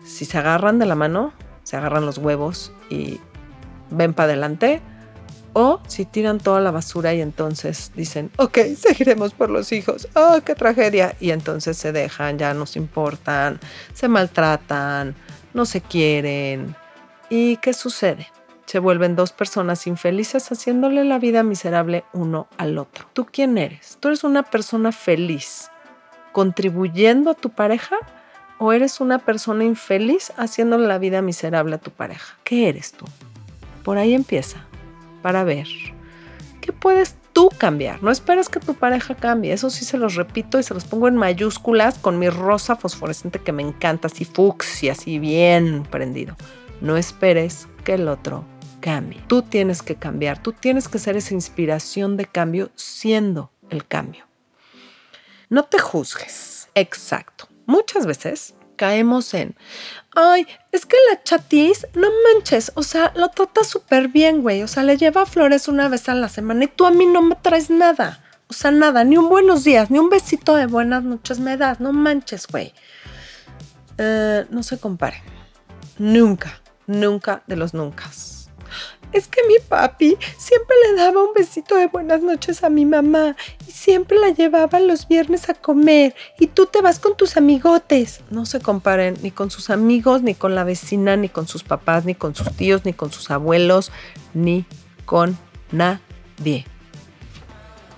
si 0.06 0.26
se 0.26 0.38
agarran 0.38 0.78
de 0.78 0.86
la 0.86 0.96
mano, 0.96 1.32
se 1.64 1.78
agarran 1.78 2.06
los 2.06 2.18
huevos 2.18 2.74
y 2.90 3.22
ven 3.92 4.14
para 4.14 4.26
adelante 4.26 4.82
o 5.54 5.80
si 5.88 6.04
tiran 6.04 6.40
toda 6.40 6.60
la 6.60 6.72
basura 6.72 7.14
y 7.14 7.22
entonces 7.22 7.94
dicen, 7.96 8.30
ok, 8.36 8.58
seguiremos 8.78 9.34
por 9.34 9.50
los 9.50 9.72
hijos. 9.72 10.10
¡Oh, 10.16 10.42
qué 10.46 10.54
tragedia! 10.54 11.16
Y 11.22 11.32
entonces 11.32 11.78
se 11.78 11.94
dejan, 11.94 12.38
ya 12.38 12.54
no 12.54 12.66
se 12.66 12.80
importan, 12.80 13.62
se 13.94 14.10
maltratan, 14.10 15.16
no 15.54 15.66
se 15.66 15.80
quieren. 15.80 16.76
¿Y 17.30 17.56
qué 17.58 17.74
sucede? 17.74 18.28
Se 18.66 18.80
vuelven 18.80 19.16
dos 19.16 19.32
personas 19.32 19.86
infelices 19.86 20.52
haciéndole 20.52 21.04
la 21.06 21.20
vida 21.20 21.44
miserable 21.44 22.04
uno 22.14 22.48
al 22.58 22.78
otro. 22.78 23.06
¿Tú 23.14 23.28
quién 23.32 23.58
eres? 23.58 23.98
¿Tú 24.00 24.08
eres 24.08 24.24
una 24.24 24.44
persona 24.44 24.92
feliz 24.92 25.70
contribuyendo 26.32 27.30
a 27.30 27.36
tu 27.36 27.52
pareja? 27.52 27.98
¿O 28.58 28.74
eres 28.74 29.00
una 29.02 29.20
persona 29.20 29.64
infeliz 29.64 30.34
haciéndole 30.38 30.88
la 30.88 30.98
vida 30.98 31.22
miserable 31.22 31.76
a 31.76 31.80
tu 31.80 31.92
pareja? 31.92 32.38
¿Qué 32.44 32.70
eres 32.70 32.94
tú? 32.94 33.06
Por 33.84 33.98
ahí 33.98 34.14
empieza 34.14 34.66
para 35.22 35.44
ver 35.44 35.68
qué 36.62 36.74
puedes 36.74 37.18
tú 37.34 37.50
cambiar. 37.56 38.02
No 38.02 38.10
esperes 38.10 38.50
que 38.50 38.60
tu 38.60 38.74
pareja 38.74 39.14
cambie. 39.14 39.54
Eso 39.54 39.70
sí 39.70 39.86
se 39.86 39.98
los 39.98 40.16
repito 40.16 40.58
y 40.58 40.64
se 40.64 40.74
los 40.74 40.86
pongo 40.86 41.08
en 41.08 41.18
mayúsculas 41.18 42.00
con 42.00 42.18
mi 42.18 42.30
rosa 42.30 42.76
fosforescente 42.76 43.40
que 43.40 43.52
me 43.52 43.62
encanta, 43.62 44.08
así 44.08 44.26
fucsia, 44.26 44.94
así 44.94 45.20
bien 45.20 45.84
prendido. 45.84 46.36
No 46.82 46.98
esperes 46.98 47.68
que 47.84 47.94
el 47.94 48.08
otro 48.08 48.46
cambie. 48.86 49.20
Tú 49.28 49.42
tienes 49.42 49.82
que 49.82 49.96
cambiar. 49.96 50.44
Tú 50.44 50.54
tienes 50.54 50.88
que 50.88 51.00
ser 51.00 51.18
esa 51.18 51.34
inspiración 51.34 52.18
de 52.18 52.26
cambio 52.26 52.70
siendo 52.76 53.52
el 53.72 53.88
cambio. 53.88 54.28
No 55.50 55.64
te 55.64 55.80
juzgues. 55.80 56.70
Exacto. 56.76 57.50
Muchas 57.66 58.06
veces 58.06 58.54
caemos 58.76 59.34
en, 59.34 59.56
ay, 60.16 60.46
es 60.72 60.86
que 60.86 60.98
la 61.10 61.24
chatis, 61.24 61.88
no 61.96 62.10
manches, 62.26 62.74
o 62.76 62.84
sea, 62.84 63.12
lo 63.16 63.30
trata 63.30 63.64
súper 63.64 64.10
bien, 64.10 64.42
güey, 64.42 64.62
o 64.62 64.68
sea, 64.68 64.84
le 64.84 64.98
lleva 64.98 65.26
flores 65.26 65.70
una 65.70 65.88
vez 65.88 66.10
a 66.10 66.14
la 66.14 66.28
semana 66.28 66.66
y 66.66 66.68
tú 66.68 66.86
a 66.86 66.92
mí 66.92 67.06
no 67.06 67.22
me 67.22 67.36
traes 67.36 67.70
nada, 67.70 68.22
o 68.50 68.54
sea, 68.54 68.72
nada, 68.72 69.06
ni 69.06 69.18
un 69.18 69.30
buenos 69.30 69.64
días, 69.64 69.90
ni 69.90 69.98
un 69.98 70.10
besito 70.10 70.58
de 70.58 70.66
buenas 70.66 71.06
noches 71.06 71.40
me 71.40 71.56
das, 71.56 71.80
no 71.80 71.94
manches, 71.94 72.48
güey. 72.48 72.74
Eh, 73.98 74.46
no 74.50 74.62
se 74.62 74.78
compare. 74.78 75.24
Nunca, 75.98 76.60
nunca 76.86 77.44
de 77.48 77.56
los 77.56 77.74
nunca 77.74 78.12
es 79.16 79.30
que 79.30 79.42
mi 79.48 79.56
papi 79.68 80.18
siempre 80.38 80.76
le 80.86 80.98
daba 80.98 81.24
un 81.24 81.34
besito 81.34 81.76
de 81.76 81.88
buenas 81.88 82.22
noches 82.22 82.66
a 82.66 82.70
mi 82.70 82.86
mamá 82.86 83.38
y 83.66 83.72
siempre 83.72 84.20
la 84.20 84.32
llevaba 84.32 84.82
los 84.82 85.08
viernes 85.08 85.50
a 85.50 85.54
comer 85.54 86.14
y 86.38 86.48
tú 86.48 86.66
te 86.66 86.82
vas 86.82 87.00
con 87.00 87.16
tus 87.16 87.38
amigotes. 87.38 88.20
No 88.30 88.46
se 88.46 88.60
comparen 88.60 89.16
ni 89.22 89.32
con 89.32 89.50
sus 89.50 89.70
amigos, 89.70 90.22
ni 90.22 90.36
con 90.36 90.54
la 90.54 90.66
vecina, 90.66 91.16
ni 91.16 91.30
con 91.30 91.48
sus 91.48 91.64
papás, 91.64 92.04
ni 92.04 92.14
con 92.14 92.36
sus 92.36 92.52
tíos, 92.52 92.84
ni 92.84 92.92
con 92.92 93.10
sus 93.10 93.32
abuelos, 93.32 93.90
ni 94.34 94.66
con 95.06 95.38
nadie. 95.72 96.66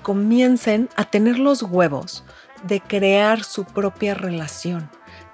Comiencen 0.03 0.88
a 0.95 1.09
tener 1.09 1.39
los 1.39 1.63
huevos 1.63 2.24
de 2.67 2.79
crear 2.79 3.43
su 3.43 3.65
propia 3.65 4.13
relación 4.13 4.88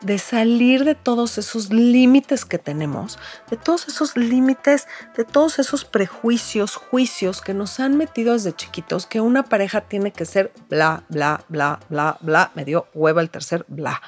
de 0.03 0.19
salir 0.19 0.83
de 0.83 0.95
todos 0.95 1.37
esos 1.37 1.71
límites 1.71 2.45
que 2.45 2.59
tenemos, 2.59 3.17
de 3.49 3.57
todos 3.57 3.87
esos 3.87 4.15
límites, 4.17 4.87
de 5.15 5.23
todos 5.23 5.59
esos 5.59 5.85
prejuicios, 5.85 6.75
juicios 6.75 7.41
que 7.41 7.53
nos 7.53 7.79
han 7.79 7.97
metido 7.97 8.33
desde 8.33 8.53
chiquitos, 8.53 9.05
que 9.05 9.21
una 9.21 9.43
pareja 9.43 9.81
tiene 9.81 10.11
que 10.11 10.25
ser 10.25 10.51
bla, 10.69 11.03
bla, 11.09 11.43
bla, 11.47 11.79
bla, 11.89 12.17
bla, 12.21 12.51
me 12.55 12.65
dio 12.65 12.87
hueva 12.93 13.21
el 13.21 13.29
tercer 13.29 13.65
bla. 13.67 14.01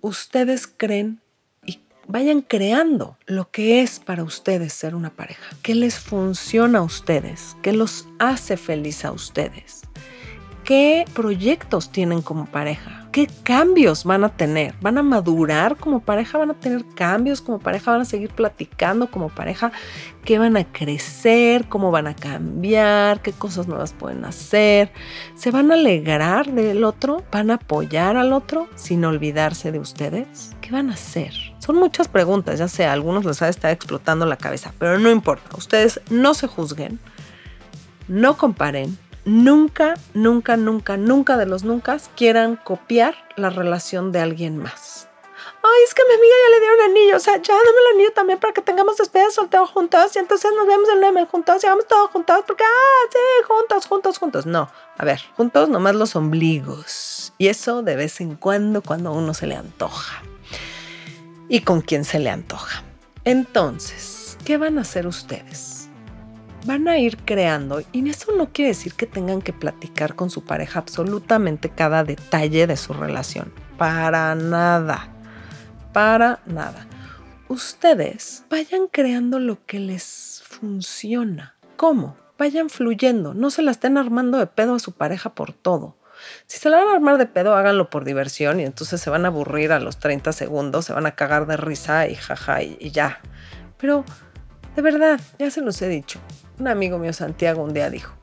Ustedes 0.00 0.66
creen 0.66 1.20
y 1.64 1.80
vayan 2.06 2.42
creando 2.42 3.18
lo 3.26 3.50
que 3.50 3.82
es 3.82 3.98
para 3.98 4.22
ustedes 4.22 4.72
ser 4.72 4.94
una 4.94 5.10
pareja, 5.10 5.56
qué 5.62 5.74
les 5.74 5.98
funciona 5.98 6.78
a 6.78 6.82
ustedes, 6.82 7.56
qué 7.62 7.72
los 7.72 8.06
hace 8.18 8.56
feliz 8.56 9.04
a 9.04 9.10
ustedes, 9.10 9.82
qué 10.66 11.06
proyectos 11.14 11.90
tienen 11.90 12.20
como 12.20 12.44
pareja 12.44 13.06
¿Qué 13.16 13.30
cambios 13.44 14.04
van 14.04 14.24
a 14.24 14.28
tener? 14.28 14.74
¿Van 14.82 14.98
a 14.98 15.02
madurar 15.02 15.78
como 15.78 16.00
pareja? 16.00 16.36
¿Van 16.36 16.50
a 16.50 16.60
tener 16.60 16.84
cambios 16.94 17.40
como 17.40 17.58
pareja? 17.60 17.92
¿Van 17.92 18.02
a 18.02 18.04
seguir 18.04 18.28
platicando 18.28 19.10
como 19.10 19.30
pareja? 19.30 19.72
¿Qué 20.22 20.38
van 20.38 20.58
a 20.58 20.70
crecer? 20.70 21.66
¿Cómo 21.66 21.90
van 21.90 22.08
a 22.08 22.14
cambiar? 22.14 23.22
¿Qué 23.22 23.32
cosas 23.32 23.68
nuevas 23.68 23.94
pueden 23.94 24.26
hacer? 24.26 24.92
¿Se 25.34 25.50
van 25.50 25.70
a 25.70 25.76
alegrar 25.76 26.52
del 26.52 26.84
otro? 26.84 27.24
¿Van 27.32 27.50
a 27.50 27.54
apoyar 27.54 28.18
al 28.18 28.34
otro 28.34 28.68
sin 28.74 29.02
olvidarse 29.06 29.72
de 29.72 29.78
ustedes? 29.78 30.54
¿Qué 30.60 30.70
van 30.70 30.90
a 30.90 30.92
hacer? 30.92 31.32
Son 31.58 31.76
muchas 31.76 32.08
preguntas, 32.08 32.58
ya 32.58 32.68
sé, 32.68 32.84
algunos 32.84 33.24
les 33.24 33.40
ha 33.40 33.48
estado 33.48 33.72
explotando 33.72 34.26
la 34.26 34.36
cabeza, 34.36 34.74
pero 34.78 34.98
no 34.98 35.10
importa. 35.10 35.56
Ustedes 35.56 36.02
no 36.10 36.34
se 36.34 36.48
juzguen, 36.48 37.00
no 38.08 38.36
comparen, 38.36 38.98
nunca, 39.26 39.94
nunca, 40.14 40.56
nunca, 40.56 40.96
nunca 40.96 41.36
de 41.36 41.44
los 41.44 41.64
nunca 41.64 41.98
quieran 42.16 42.56
copiar 42.56 43.14
la 43.36 43.50
relación 43.50 44.12
de 44.12 44.20
alguien 44.20 44.56
más. 44.56 45.08
Ay, 45.62 45.82
es 45.84 45.94
que 45.94 46.02
mi 46.08 46.14
amiga 46.14 46.34
ya 46.44 46.54
le 46.54 46.60
dieron 46.60 46.80
anillo, 46.90 47.16
o 47.16 47.20
sea, 47.20 47.36
ya 47.42 47.54
dame 47.54 47.68
el 47.68 47.94
anillo 47.96 48.12
también 48.12 48.38
para 48.38 48.54
que 48.54 48.62
tengamos 48.62 48.96
despedida 48.96 49.26
de 49.26 49.32
soltero 49.32 49.66
juntos 49.66 50.14
y 50.14 50.20
entonces 50.20 50.50
nos 50.56 50.66
vemos 50.66 50.88
el 50.88 51.00
9 51.00 51.26
juntos 51.30 51.62
y 51.62 51.66
hagamos 51.66 51.86
todo 51.88 52.08
juntos 52.08 52.44
porque, 52.46 52.62
ah, 52.64 53.08
sí, 53.12 53.18
juntos, 53.46 53.86
juntos, 53.86 54.18
juntos. 54.18 54.46
No, 54.46 54.70
a 54.96 55.04
ver, 55.04 55.20
juntos 55.36 55.68
nomás 55.68 55.96
los 55.96 56.14
ombligos. 56.14 57.32
Y 57.36 57.48
eso 57.48 57.82
de 57.82 57.96
vez 57.96 58.20
en 58.20 58.36
cuando, 58.36 58.80
cuando 58.80 59.10
a 59.10 59.12
uno 59.12 59.34
se 59.34 59.46
le 59.46 59.56
antoja. 59.56 60.22
Y 61.48 61.60
con 61.60 61.80
quién 61.80 62.04
se 62.04 62.20
le 62.20 62.30
antoja. 62.30 62.84
Entonces, 63.24 64.38
¿qué 64.44 64.56
van 64.56 64.78
a 64.78 64.82
hacer 64.82 65.06
ustedes? 65.06 65.75
Van 66.66 66.88
a 66.88 66.98
ir 66.98 67.16
creando, 67.18 67.82
y 67.92 68.08
eso 68.08 68.32
no 68.32 68.52
quiere 68.52 68.70
decir 68.70 68.94
que 68.94 69.06
tengan 69.06 69.40
que 69.40 69.52
platicar 69.52 70.14
con 70.14 70.30
su 70.30 70.44
pareja 70.44 70.80
absolutamente 70.80 71.70
cada 71.70 72.04
detalle 72.04 72.66
de 72.66 72.76
su 72.76 72.92
relación. 72.92 73.52
Para 73.78 74.34
nada. 74.34 75.08
Para 75.92 76.40
nada. 76.46 76.86
Ustedes 77.48 78.44
vayan 78.50 78.88
creando 78.88 79.38
lo 79.38 79.64
que 79.64 79.78
les 79.78 80.42
funciona. 80.44 81.54
¿Cómo? 81.76 82.16
Vayan 82.38 82.68
fluyendo. 82.68 83.34
No 83.34 83.50
se 83.50 83.62
la 83.62 83.70
estén 83.70 83.96
armando 83.96 84.38
de 84.38 84.46
pedo 84.46 84.74
a 84.74 84.80
su 84.80 84.92
pareja 84.92 85.34
por 85.34 85.52
todo. 85.52 85.96
Si 86.46 86.58
se 86.58 86.70
la 86.70 86.78
van 86.78 86.88
a 86.88 86.94
armar 86.94 87.18
de 87.18 87.26
pedo, 87.26 87.54
háganlo 87.54 87.88
por 87.88 88.04
diversión 88.04 88.58
y 88.58 88.64
entonces 88.64 89.00
se 89.00 89.10
van 89.10 89.24
a 89.24 89.28
aburrir 89.28 89.70
a 89.72 89.80
los 89.80 89.98
30 89.98 90.32
segundos, 90.32 90.86
se 90.86 90.92
van 90.92 91.06
a 91.06 91.14
cagar 91.14 91.46
de 91.46 91.56
risa 91.56 92.08
y 92.08 92.14
jaja 92.14 92.62
y, 92.62 92.76
y 92.80 92.90
ya. 92.90 93.20
Pero 93.78 94.04
de 94.74 94.82
verdad, 94.82 95.20
ya 95.38 95.50
se 95.50 95.60
los 95.60 95.80
he 95.82 95.88
dicho. 95.88 96.20
Un 96.58 96.68
amigo 96.68 96.98
mío, 96.98 97.12
Santiago, 97.12 97.62
un 97.62 97.74
día 97.74 97.90
dijo, 97.90 98.14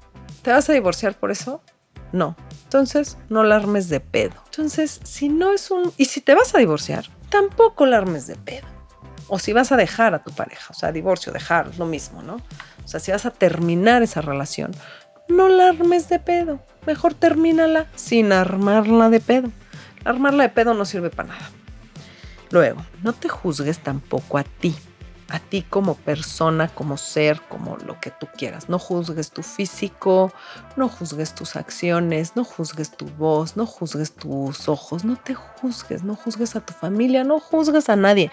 ¿te 0.41 0.51
vas 0.51 0.69
a 0.69 0.73
divorciar 0.73 1.17
por 1.17 1.31
eso? 1.31 1.61
No. 2.11 2.35
Entonces, 2.63 3.17
no 3.29 3.43
la 3.43 3.55
armes 3.55 3.89
de 3.89 3.99
pedo. 3.99 4.33
Entonces, 4.45 4.99
si 5.03 5.29
no 5.29 5.53
es 5.53 5.69
un... 5.69 5.93
Y 5.97 6.05
si 6.05 6.21
te 6.21 6.33
vas 6.33 6.55
a 6.55 6.57
divorciar, 6.57 7.05
tampoco 7.29 7.85
la 7.85 7.97
armes 7.97 8.27
de 8.27 8.35
pedo. 8.35 8.67
O 9.27 9.39
si 9.39 9.53
vas 9.53 9.71
a 9.71 9.77
dejar 9.77 10.13
a 10.13 10.23
tu 10.23 10.31
pareja, 10.31 10.67
o 10.69 10.73
sea, 10.73 10.91
divorcio, 10.91 11.31
dejar, 11.31 11.77
lo 11.77 11.85
mismo, 11.85 12.21
¿no? 12.21 12.35
O 12.83 12.87
sea, 12.87 12.99
si 12.99 13.11
vas 13.11 13.25
a 13.25 13.31
terminar 13.31 14.03
esa 14.03 14.21
relación, 14.21 14.71
no 15.29 15.49
la 15.49 15.69
armes 15.69 16.09
de 16.09 16.19
pedo. 16.19 16.59
Mejor 16.85 17.13
termínala 17.13 17.87
sin 17.95 18.31
armarla 18.31 19.09
de 19.09 19.19
pedo. 19.19 19.49
Armarla 20.03 20.43
de 20.43 20.49
pedo 20.49 20.73
no 20.73 20.85
sirve 20.85 21.09
para 21.09 21.29
nada. 21.29 21.49
Luego, 22.51 22.85
no 23.01 23.13
te 23.13 23.29
juzgues 23.29 23.79
tampoco 23.79 24.37
a 24.37 24.43
ti 24.43 24.75
a 25.33 25.39
ti 25.39 25.63
como 25.63 25.95
persona, 25.95 26.67
como 26.67 26.95
ser, 26.95 27.41
como 27.49 27.75
lo 27.77 27.99
que 27.99 28.11
tú 28.11 28.27
quieras. 28.37 28.69
No 28.69 28.77
juzgues 28.77 29.31
tu 29.31 29.41
físico, 29.41 30.31
no 30.75 30.87
juzgues 30.87 31.33
tus 31.33 31.55
acciones, 31.55 32.35
no 32.35 32.43
juzgues 32.43 32.91
tu 32.91 33.07
voz, 33.07 33.57
no 33.57 33.65
juzgues 33.65 34.13
tus 34.13 34.69
ojos, 34.69 35.03
no 35.03 35.15
te 35.15 35.33
juzgues, 35.33 36.03
no 36.03 36.15
juzgues 36.15 36.55
a 36.55 36.63
tu 36.63 36.73
familia, 36.73 37.23
no 37.23 37.39
juzgues 37.39 37.89
a 37.89 37.95
nadie. 37.95 38.29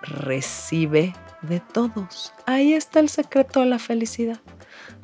Recibe 0.00 1.14
de 1.42 1.60
todos. 1.60 2.32
Ahí 2.46 2.72
está 2.72 3.00
el 3.00 3.10
secreto 3.10 3.60
de 3.60 3.66
la 3.66 3.78
felicidad. 3.78 4.40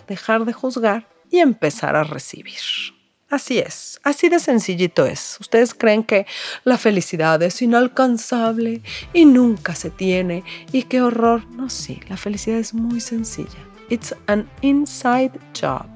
Dejar 0.06 0.47
de 0.47 0.54
juzgar 0.54 1.11
y 1.30 1.40
empezar 1.40 1.94
a 1.94 2.04
recibir. 2.04 2.98
Así 3.30 3.58
es, 3.58 4.00
así 4.04 4.30
de 4.30 4.38
sencillito 4.38 5.04
es. 5.04 5.37
Ustedes 5.38 5.75
creen 5.75 6.02
que 6.02 6.26
la 6.64 6.78
felicidad 6.78 7.42
es 7.42 7.61
inalcanzable 7.61 8.80
y 9.12 9.26
nunca 9.26 9.75
se 9.75 9.90
tiene 9.90 10.44
y 10.73 10.85
qué 10.85 11.02
horror. 11.02 11.47
No, 11.50 11.68
sí, 11.68 12.00
la 12.08 12.16
felicidad 12.16 12.58
es 12.58 12.73
muy 12.73 13.00
sencilla. 13.02 13.58
It's 13.90 14.14
an 14.28 14.49
inside 14.62 15.32
job. 15.58 15.87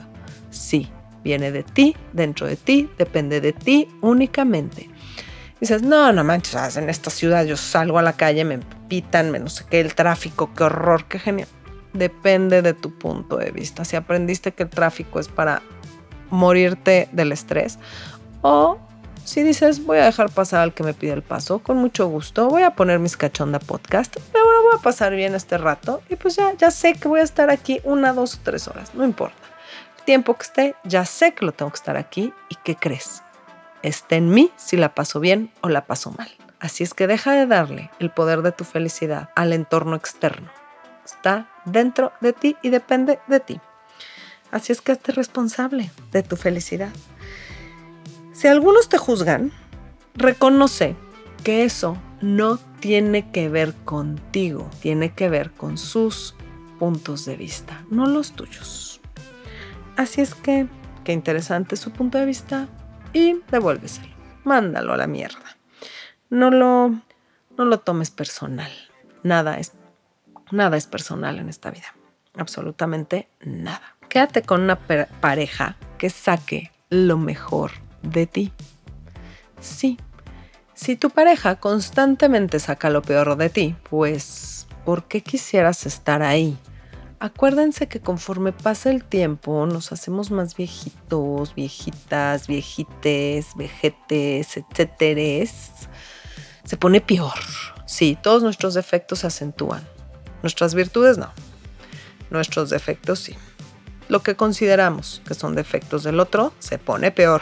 Sí, 0.51 0.91
viene 1.25 1.53
de 1.53 1.63
ti, 1.63 1.97
dentro 2.13 2.47
de 2.47 2.57
ti, 2.57 2.91
depende 2.99 3.41
de 3.41 3.55
ti 3.55 3.89
únicamente. 4.03 4.91
Dices, 5.59 5.83
no, 5.83 6.13
no 6.13 6.25
manches, 6.25 6.77
en 6.77 6.91
esta 6.91 7.09
ciudad 7.09 7.47
yo 7.47 7.57
salgo 7.57 7.99
a 7.99 8.03
la 8.03 8.13
calle, 8.13 8.45
me 8.45 8.59
pitan, 8.89 9.31
me 9.31 9.39
no 9.39 9.49
sé 9.49 9.65
qué, 9.71 9.81
el 9.81 9.95
tráfico, 9.95 10.53
qué 10.55 10.65
horror, 10.65 11.07
qué 11.07 11.19
genial. 11.19 11.49
Depende 11.95 12.61
de 12.61 12.75
tu 12.75 12.99
punto 12.99 13.39
de 13.39 13.53
vista. 13.53 13.87
Si 13.87 13.97
aprendiste 13.97 14.53
que 14.53 14.65
el 14.65 14.69
tráfico 14.69 15.19
es 15.19 15.29
para 15.29 15.63
morirte 16.33 17.09
del 17.13 17.31
estrés. 17.31 17.79
O 18.41 18.79
si 19.25 19.45
dices, 19.45 19.85
voy 19.85 19.99
a 19.99 20.07
dejar 20.07 20.31
pasar 20.31 20.61
al 20.61 20.75
que 20.75 20.83
me 20.83 20.95
pide 20.95 21.13
el 21.13 21.23
paso, 21.23 21.61
con 21.61 21.77
mucho 21.77 22.09
gusto, 22.09 22.49
voy 22.49 22.65
a 22.65 22.75
poner 22.75 22.99
mis 22.99 23.17
cachonda 23.17 23.61
podcast, 23.61 24.17
pero 24.33 24.45
voy 24.45 24.77
a 24.77 24.83
pasar 24.83 25.15
bien 25.15 25.37
este 25.37 25.59
rato 25.59 26.03
y 26.09 26.17
pues 26.17 26.35
ya, 26.35 26.53
ya 26.55 26.73
sé 26.73 26.95
que 26.95 27.07
voy 27.07 27.21
a 27.21 27.23
estar 27.25 27.51
aquí 27.51 27.81
una, 27.85 28.13
dos 28.13 28.35
o 28.35 28.39
tres 28.43 28.67
horas, 28.67 28.95
no 28.95 29.05
importa. 29.05 29.37
El 29.99 30.05
tiempo 30.05 30.35
que 30.35 30.43
esté, 30.43 30.75
ya 30.83 31.05
sé 31.05 31.35
que 31.35 31.45
lo 31.45 31.53
tengo 31.53 31.71
que 31.71 31.77
estar 31.77 31.97
aquí 31.97 32.33
y 32.49 32.57
¿qué 32.65 32.75
crees? 32.75 33.23
Está 33.83 34.17
en 34.17 34.29
mí 34.31 34.51
si 34.57 34.77
la 34.77 34.95
paso 34.95 35.21
bien 35.21 35.53
o 35.61 35.69
la 35.69 35.87
paso 35.87 36.11
mal. 36.11 36.29
Así 36.59 36.83
es 36.83 36.95
que 36.95 37.07
deja 37.07 37.33
de 37.33 37.47
darle 37.47 37.91
el 38.01 38.11
poder 38.11 38.43
de 38.43 38.53
tu 38.53 38.65
felicidad 38.65 39.31
al 39.37 39.53
entorno 39.53 39.97
externo. 39.97 40.51
Está 41.05 41.49
dentro 41.65 42.13
de 42.21 42.33
ti 42.33 42.57
y 42.63 42.71
depende 42.71 43.21
de 43.29 43.41
ti. 43.41 43.61
Así 44.53 44.71
es 44.71 44.81
que 44.83 44.93
hazte 44.93 45.11
responsable 45.13 45.91
de 46.13 46.23
tu 46.23 46.37
felicidad. 46.37 46.93
Si 48.33 48.47
algunos 48.47 48.89
te 48.89 48.99
juzgan, 48.99 49.51
reconoce 50.15 50.95
que 51.43 51.65
eso 51.65 51.97
no 52.21 52.59
tiene 52.81 53.31
que 53.33 53.49
ver 53.49 53.75
contigo, 53.85 54.71
tiene 54.81 55.15
que 55.15 55.29
ver 55.29 55.51
con 55.53 55.79
sus 55.79 56.35
puntos 56.79 57.25
de 57.25 57.37
vista, 57.37 57.85
no 57.91 58.07
los 58.07 58.33
tuyos. 58.33 59.01
Así 59.97 60.21
es 60.21 60.35
que 60.35 60.69
qué 61.05 61.13
interesante 61.13 61.77
su 61.77 61.91
punto 61.91 62.19
de 62.19 62.27
vista 62.27 62.69
y 63.13 63.41
devuélveselo. 63.51 64.13
Mándalo 64.45 64.93
a 64.93 64.97
la 64.97 65.07
mierda. 65.07 65.57
No 66.29 66.51
lo, 66.51 66.91
no 67.57 67.65
lo 67.65 67.81
tomes 67.81 68.11
personal. 68.11 68.71
Nada 69.23 69.59
es, 69.59 69.73
nada 70.51 70.77
es 70.77 70.87
personal 70.87 71.39
en 71.39 71.49
esta 71.49 71.71
vida. 71.71 71.95
Absolutamente 72.37 73.29
nada. 73.41 73.97
Quédate 74.13 74.43
con 74.43 74.61
una 74.61 74.77
pareja 74.77 75.77
que 75.97 76.11
saque 76.11 76.71
lo 76.91 77.17
mejor 77.17 77.71
de 78.03 78.27
ti. 78.27 78.53
Sí, 79.59 79.97
si 80.75 80.97
tu 80.97 81.09
pareja 81.09 81.57
constantemente 81.57 82.61
saca 82.61 82.91
lo 82.91 83.01
peor 83.01 83.39
de 83.39 83.49
ti, 83.49 83.75
pues, 83.89 84.67
¿por 84.85 85.09
qué 85.09 85.23
quisieras 85.23 85.87
estar 85.87 86.23
ahí? 86.23 86.59
Acuérdense 87.21 87.89
que 87.89 88.01
conforme 88.01 88.53
pasa 88.53 88.91
el 88.91 89.03
tiempo 89.03 89.65
nos 89.65 89.93
hacemos 89.93 90.31
más 90.31 90.57
viejitos, 90.57 91.55
viejitas, 91.55 92.49
viejites, 92.49 93.57
vejetes, 93.57 94.59
etcétera. 94.59 95.51
Se 96.65 96.77
pone 96.77 97.01
peor. 97.01 97.39
Sí, 97.87 98.19
todos 98.23 98.43
nuestros 98.43 98.75
defectos 98.75 99.21
se 99.21 99.29
acentúan. 99.29 99.83
Nuestras 100.43 100.75
virtudes 100.75 101.17
no. 101.17 101.33
Nuestros 102.29 102.69
defectos 102.69 103.19
sí. 103.21 103.35
Lo 104.13 104.23
que 104.23 104.37
consideramos 104.37 105.23
que 105.27 105.33
son 105.33 105.55
defectos 105.55 106.03
del 106.03 106.21
otro 106.21 106.53
se 106.59 106.77
pone 106.77 107.13
peor. 107.13 107.41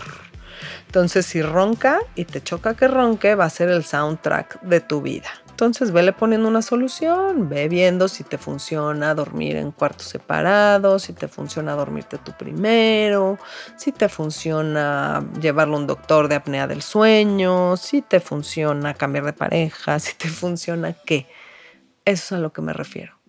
Entonces, 0.87 1.27
si 1.27 1.43
ronca 1.43 1.99
y 2.15 2.27
te 2.27 2.41
choca 2.45 2.75
que 2.75 2.87
ronque, 2.87 3.35
va 3.35 3.47
a 3.47 3.51
ser 3.51 3.71
el 3.71 3.85
soundtrack 3.85 4.61
de 4.61 4.79
tu 4.79 5.03
vida. 5.03 5.29
Entonces, 5.49 5.91
vele 5.91 6.13
poniendo 6.13 6.47
una 6.47 6.63
solución, 6.63 7.49
ve 7.49 7.69
viendo 7.69 8.07
si 8.07 8.23
te 8.23 8.39
funciona 8.39 9.17
dormir 9.17 9.57
en 9.57 9.73
cuartos 9.73 10.07
separados, 10.07 11.03
si 11.03 11.13
te 11.13 11.27
funciona 11.27 11.73
dormirte 11.73 12.19
tú 12.19 12.35
primero, 12.39 13.41
si 13.77 13.91
te 13.91 14.09
funciona 14.09 15.27
llevarlo 15.41 15.75
a 15.75 15.81
un 15.81 15.89
doctor 15.89 16.29
de 16.29 16.37
apnea 16.37 16.69
del 16.69 16.83
sueño, 16.83 17.77
si 17.79 18.01
te 18.01 18.21
funciona 18.21 18.95
cambiar 18.95 19.25
de 19.25 19.33
pareja, 19.33 19.99
si 19.99 20.15
te 20.15 20.29
funciona 20.29 20.93
qué. 20.93 21.27
Eso 22.05 22.37
es 22.37 22.39
a 22.39 22.39
lo 22.39 22.53
que 22.53 22.63
me 22.63 22.73
refiero. 22.73 23.20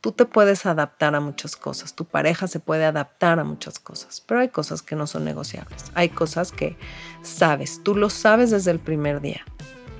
Tú 0.00 0.12
te 0.12 0.24
puedes 0.24 0.64
adaptar 0.64 1.14
a 1.14 1.20
muchas 1.20 1.56
cosas, 1.56 1.94
tu 1.94 2.06
pareja 2.06 2.48
se 2.48 2.58
puede 2.58 2.86
adaptar 2.86 3.38
a 3.38 3.44
muchas 3.44 3.78
cosas, 3.78 4.22
pero 4.26 4.40
hay 4.40 4.48
cosas 4.48 4.80
que 4.80 4.96
no 4.96 5.06
son 5.06 5.26
negociables. 5.26 5.92
Hay 5.94 6.08
cosas 6.08 6.52
que 6.52 6.78
sabes, 7.20 7.82
tú 7.82 7.94
lo 7.94 8.08
sabes 8.08 8.50
desde 8.50 8.70
el 8.70 8.78
primer 8.78 9.20
día, 9.20 9.44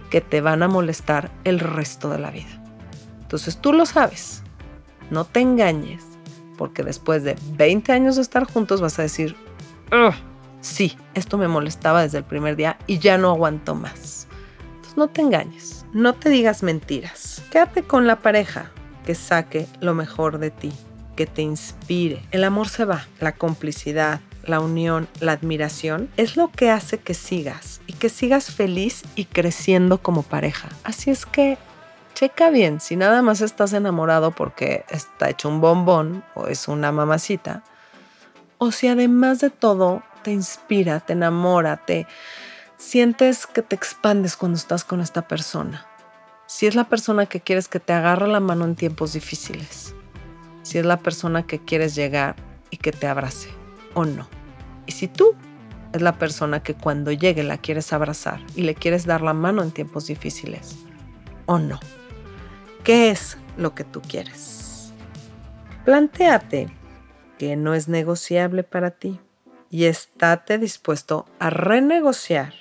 que 0.08 0.22
te 0.22 0.40
van 0.40 0.62
a 0.62 0.68
molestar 0.68 1.30
el 1.44 1.60
resto 1.60 2.08
de 2.08 2.18
la 2.18 2.30
vida. 2.30 2.48
Entonces 3.20 3.58
tú 3.58 3.74
lo 3.74 3.84
sabes, 3.84 4.42
no 5.10 5.26
te 5.26 5.40
engañes, 5.40 6.02
porque 6.56 6.82
después 6.82 7.22
de 7.22 7.36
20 7.52 7.92
años 7.92 8.16
de 8.16 8.22
estar 8.22 8.44
juntos 8.44 8.80
vas 8.80 8.98
a 8.98 9.02
decir, 9.02 9.36
sí, 10.62 10.96
esto 11.12 11.36
me 11.36 11.46
molestaba 11.46 12.00
desde 12.00 12.16
el 12.16 12.24
primer 12.24 12.56
día 12.56 12.78
y 12.86 13.00
ya 13.00 13.18
no 13.18 13.28
aguanto 13.28 13.74
más. 13.74 14.26
Entonces 14.76 14.96
no 14.96 15.08
te 15.08 15.20
engañes, 15.20 15.84
no 15.92 16.14
te 16.14 16.30
digas 16.30 16.62
mentiras, 16.62 17.42
quédate 17.50 17.82
con 17.82 18.06
la 18.06 18.16
pareja, 18.20 18.70
que 19.04 19.14
saque 19.14 19.66
lo 19.80 19.94
mejor 19.94 20.38
de 20.38 20.50
ti, 20.50 20.72
que 21.16 21.26
te 21.26 21.42
inspire. 21.42 22.22
El 22.30 22.44
amor 22.44 22.68
se 22.68 22.84
va, 22.84 23.06
la 23.20 23.32
complicidad, 23.32 24.20
la 24.44 24.60
unión, 24.60 25.08
la 25.20 25.32
admiración, 25.32 26.10
es 26.16 26.36
lo 26.36 26.50
que 26.50 26.70
hace 26.70 26.98
que 26.98 27.14
sigas 27.14 27.80
y 27.86 27.92
que 27.94 28.08
sigas 28.08 28.50
feliz 28.50 29.02
y 29.14 29.26
creciendo 29.26 29.98
como 29.98 30.22
pareja. 30.22 30.68
Así 30.84 31.10
es 31.10 31.26
que 31.26 31.58
checa 32.14 32.50
bien, 32.50 32.80
si 32.80 32.96
nada 32.96 33.22
más 33.22 33.40
estás 33.40 33.72
enamorado 33.72 34.30
porque 34.30 34.84
está 34.90 35.30
hecho 35.30 35.48
un 35.48 35.60
bombón 35.60 36.24
o 36.34 36.46
es 36.46 36.68
una 36.68 36.92
mamacita, 36.92 37.62
o 38.58 38.72
si 38.72 38.88
además 38.88 39.40
de 39.40 39.50
todo 39.50 40.02
te 40.22 40.32
inspira, 40.32 41.00
te 41.00 41.14
enamora, 41.14 41.78
te 41.78 42.06
sientes 42.76 43.46
que 43.46 43.62
te 43.62 43.76
expandes 43.76 44.36
cuando 44.36 44.56
estás 44.56 44.84
con 44.84 45.00
esta 45.00 45.22
persona 45.22 45.89
si 46.50 46.66
es 46.66 46.74
la 46.74 46.88
persona 46.88 47.26
que 47.26 47.40
quieres 47.40 47.68
que 47.68 47.78
te 47.78 47.92
agarre 47.92 48.26
la 48.26 48.40
mano 48.40 48.64
en 48.64 48.74
tiempos 48.74 49.12
difíciles, 49.12 49.94
si 50.62 50.78
es 50.78 50.84
la 50.84 50.98
persona 50.98 51.46
que 51.46 51.60
quieres 51.60 51.94
llegar 51.94 52.34
y 52.70 52.78
que 52.78 52.90
te 52.90 53.06
abrace 53.06 53.50
o 53.94 54.04
no. 54.04 54.28
Y 54.84 54.90
si 54.90 55.06
tú 55.06 55.36
es 55.92 56.02
la 56.02 56.18
persona 56.18 56.60
que 56.60 56.74
cuando 56.74 57.12
llegue 57.12 57.44
la 57.44 57.58
quieres 57.58 57.92
abrazar 57.92 58.40
y 58.56 58.62
le 58.62 58.74
quieres 58.74 59.06
dar 59.06 59.22
la 59.22 59.32
mano 59.32 59.62
en 59.62 59.70
tiempos 59.70 60.08
difíciles 60.08 60.76
o 61.46 61.60
no. 61.60 61.78
¿Qué 62.82 63.10
es 63.10 63.38
lo 63.56 63.76
que 63.76 63.84
tú 63.84 64.02
quieres? 64.02 64.92
Plantéate 65.84 66.68
que 67.38 67.54
no 67.54 67.74
es 67.74 67.86
negociable 67.86 68.64
para 68.64 68.90
ti 68.90 69.20
y 69.70 69.84
estate 69.84 70.58
dispuesto 70.58 71.26
a 71.38 71.48
renegociar 71.48 72.54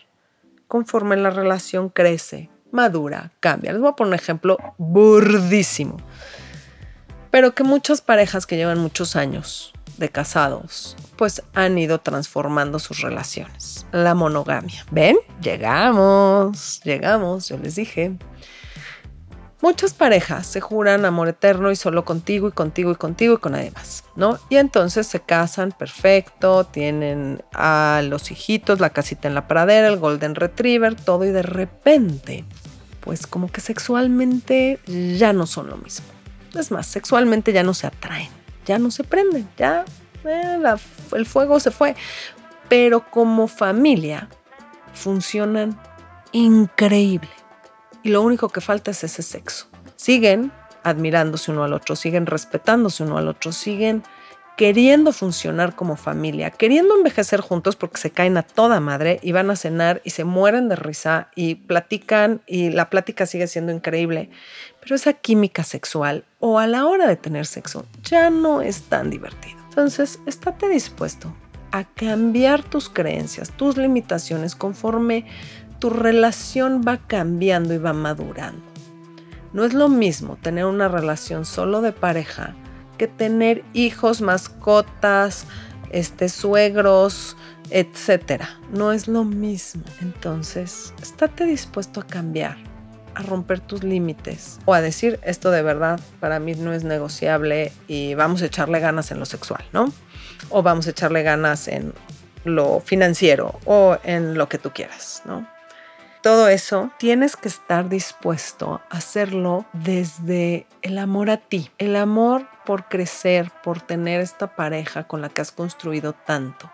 conforme 0.68 1.18
la 1.18 1.32
relación 1.32 1.90
crece 1.90 2.52
madura, 2.72 3.32
cambia. 3.40 3.72
Les 3.72 3.82
voy 3.82 3.90
a 3.90 3.96
poner 3.96 4.14
un 4.14 4.20
ejemplo 4.20 4.58
burdísimo. 4.78 5.98
Pero 7.32 7.54
que 7.54 7.64
muchas 7.64 8.02
parejas 8.02 8.46
que 8.46 8.58
llevan 8.58 8.80
muchos 8.80 9.16
años 9.16 9.74
de 9.98 10.10
casados, 10.10 10.96
pues 11.18 11.44
han 11.54 11.78
ido 11.78 12.00
transformando 12.00 12.80
sus 12.80 13.02
relaciones. 13.02 13.86
La 13.92 14.16
monogamia. 14.16 14.86
¿Ven? 14.92 15.18
Llegamos, 15.42 16.82
llegamos, 16.84 17.50
yo 17.50 17.58
les 17.58 17.76
dije. 17.76 18.18
Muchas 19.62 19.94
parejas 19.94 20.48
se 20.48 20.62
juran 20.62 21.04
amor 21.04 21.28
eterno 21.28 21.70
y 21.70 21.76
solo 21.76 22.06
contigo 22.06 22.48
y 22.48 22.54
contigo 22.54 22.94
y 22.94 22.96
contigo 22.96 23.34
y 23.34 23.38
con 23.38 23.52
nadie 23.52 23.72
más, 23.72 24.06
¿no? 24.16 24.40
Y 24.50 24.56
entonces 24.56 25.06
se 25.06 25.20
casan 25.20 25.74
perfecto, 25.74 26.64
tienen 26.64 27.44
a 27.52 28.02
los 28.06 28.32
hijitos, 28.32 28.80
la 28.80 28.92
casita 28.92 29.28
en 29.28 29.36
la 29.36 29.50
pradera, 29.50 29.90
el 29.90 29.98
golden 29.98 30.36
retriever, 30.36 30.96
todo 30.96 31.26
y 31.26 31.32
de 31.32 31.42
repente, 31.42 32.46
pues 33.02 33.28
como 33.28 33.52
que 33.52 33.62
sexualmente 33.62 34.80
ya 35.18 35.34
no 35.34 35.46
son 35.46 35.70
lo 35.70 35.78
mismo. 35.78 36.06
Es 36.56 36.72
más, 36.72 36.88
sexualmente 36.88 37.54
ya 37.54 37.64
no 37.64 37.74
se 37.74 37.88
atraen, 37.88 38.30
ya 38.66 38.80
no 38.80 38.92
se 38.92 39.04
prenden, 39.04 39.48
ya 39.58 39.86
eh, 40.26 40.58
el 41.14 41.26
fuego 41.26 41.60
se 41.60 41.72
fue. 41.72 41.96
Pero 42.68 43.10
como 43.10 43.48
familia 43.48 44.30
funcionan 44.94 45.80
increíble 46.32 47.30
y 48.04 48.10
lo 48.10 48.22
único 48.22 48.50
que 48.50 48.62
falta 48.62 48.92
es 48.92 49.04
ese 49.04 49.24
sexo. 49.24 49.68
Siguen 49.96 50.52
admirándose 50.84 51.52
uno 51.52 51.64
al 51.64 51.74
otro, 51.74 51.96
siguen 51.96 52.26
respetándose 52.26 53.04
uno 53.04 53.18
al 53.18 53.28
otro, 53.28 53.52
siguen 53.52 54.04
queriendo 54.60 55.14
funcionar 55.14 55.74
como 55.74 55.96
familia, 55.96 56.52
queriendo 56.52 56.94
envejecer 56.94 57.40
juntos 57.40 57.78
porque 57.78 57.96
se 57.96 58.12
caen 58.12 58.36
a 58.36 58.44
toda 58.44 58.82
madre 58.82 59.22
y 59.24 59.32
van 59.32 59.50
a 59.50 59.56
cenar 59.56 60.02
y 60.04 60.10
se 60.10 60.26
mueren 60.26 60.68
de 60.68 60.76
risa 60.76 61.30
y 61.34 61.56
platican 61.56 62.42
y 62.46 62.70
la 62.70 62.90
plática 62.90 63.26
sigue 63.26 63.48
siendo 63.48 63.72
increíble. 63.72 64.30
Pero 64.82 64.96
esa 64.96 65.14
química 65.14 65.64
sexual 65.64 66.26
o 66.40 66.60
a 66.60 66.68
la 66.68 66.88
hora 66.88 67.08
de 67.08 67.16
tener 67.16 67.46
sexo 67.46 67.86
ya 68.04 68.30
no 68.30 68.62
es 68.62 68.82
tan 68.82 69.10
divertido. 69.10 69.58
Entonces, 69.70 70.20
estate 70.26 70.68
dispuesto 70.68 71.34
a 71.72 71.86
cambiar 71.86 72.62
tus 72.62 72.90
creencias, 72.90 73.52
tus 73.52 73.78
limitaciones 73.78 74.56
conforme 74.56 75.26
tu 75.80 75.90
relación 75.90 76.82
va 76.86 76.98
cambiando 76.98 77.74
y 77.74 77.78
va 77.78 77.94
madurando. 77.94 78.62
No 79.54 79.64
es 79.64 79.74
lo 79.74 79.88
mismo 79.88 80.36
tener 80.36 80.66
una 80.66 80.90
relación 80.90 81.46
solo 81.46 81.80
de 81.80 81.94
pareja 81.94 82.58
que 83.00 83.08
tener 83.08 83.64
hijos, 83.74 84.22
mascotas, 84.22 85.46
este, 85.90 86.30
suegros, 86.30 87.36
etcétera. 87.72 88.60
No 88.72 88.92
es 88.92 89.08
lo 89.08 89.24
mismo. 89.24 89.84
Entonces, 90.02 90.94
estate 91.02 91.46
dispuesto 91.46 92.02
a 92.02 92.06
cambiar, 92.06 92.58
a 93.16 93.24
romper 93.24 93.62
tus 93.62 93.84
límites 93.84 94.60
o 94.66 94.74
a 94.76 94.82
decir 94.82 95.20
esto 95.24 95.50
de 95.50 95.64
verdad 95.64 96.00
para 96.20 96.40
mí 96.40 96.54
no 96.54 96.74
es 96.74 96.84
negociable 96.84 97.72
y 97.88 98.14
vamos 98.14 98.44
a 98.44 98.46
echarle 98.46 98.80
ganas 98.80 99.12
en 99.12 99.20
lo 99.20 99.26
sexual, 99.26 99.64
¿no? 99.74 99.92
O 100.50 100.62
vamos 100.62 100.86
a 100.86 100.92
echarle 100.92 101.24
ganas 101.24 101.68
en 101.68 101.94
lo 102.44 102.82
financiero 102.82 103.60
o 103.66 103.98
en 104.04 104.38
lo 104.38 104.48
que 104.50 104.58
tú 104.58 104.72
quieras, 104.72 105.24
¿no? 105.26 105.48
todo 106.22 106.50
eso, 106.50 106.92
tienes 107.00 107.36
que 107.36 107.48
estar 107.48 107.88
dispuesto 107.88 108.82
a 108.90 108.98
hacerlo 108.98 109.66
desde 109.74 110.68
el 110.82 110.98
amor 110.98 111.30
a 111.30 111.38
ti, 111.38 111.72
el 111.78 111.96
amor 111.96 112.49
por 112.66 112.86
crecer, 112.86 113.52
por 113.64 113.82
tener 113.82 114.22
esta 114.22 114.56
pareja 114.56 115.06
con 115.06 115.22
la 115.22 115.30
que 115.30 115.42
has 115.42 115.52
construido 115.52 116.14
tanto. 116.14 116.70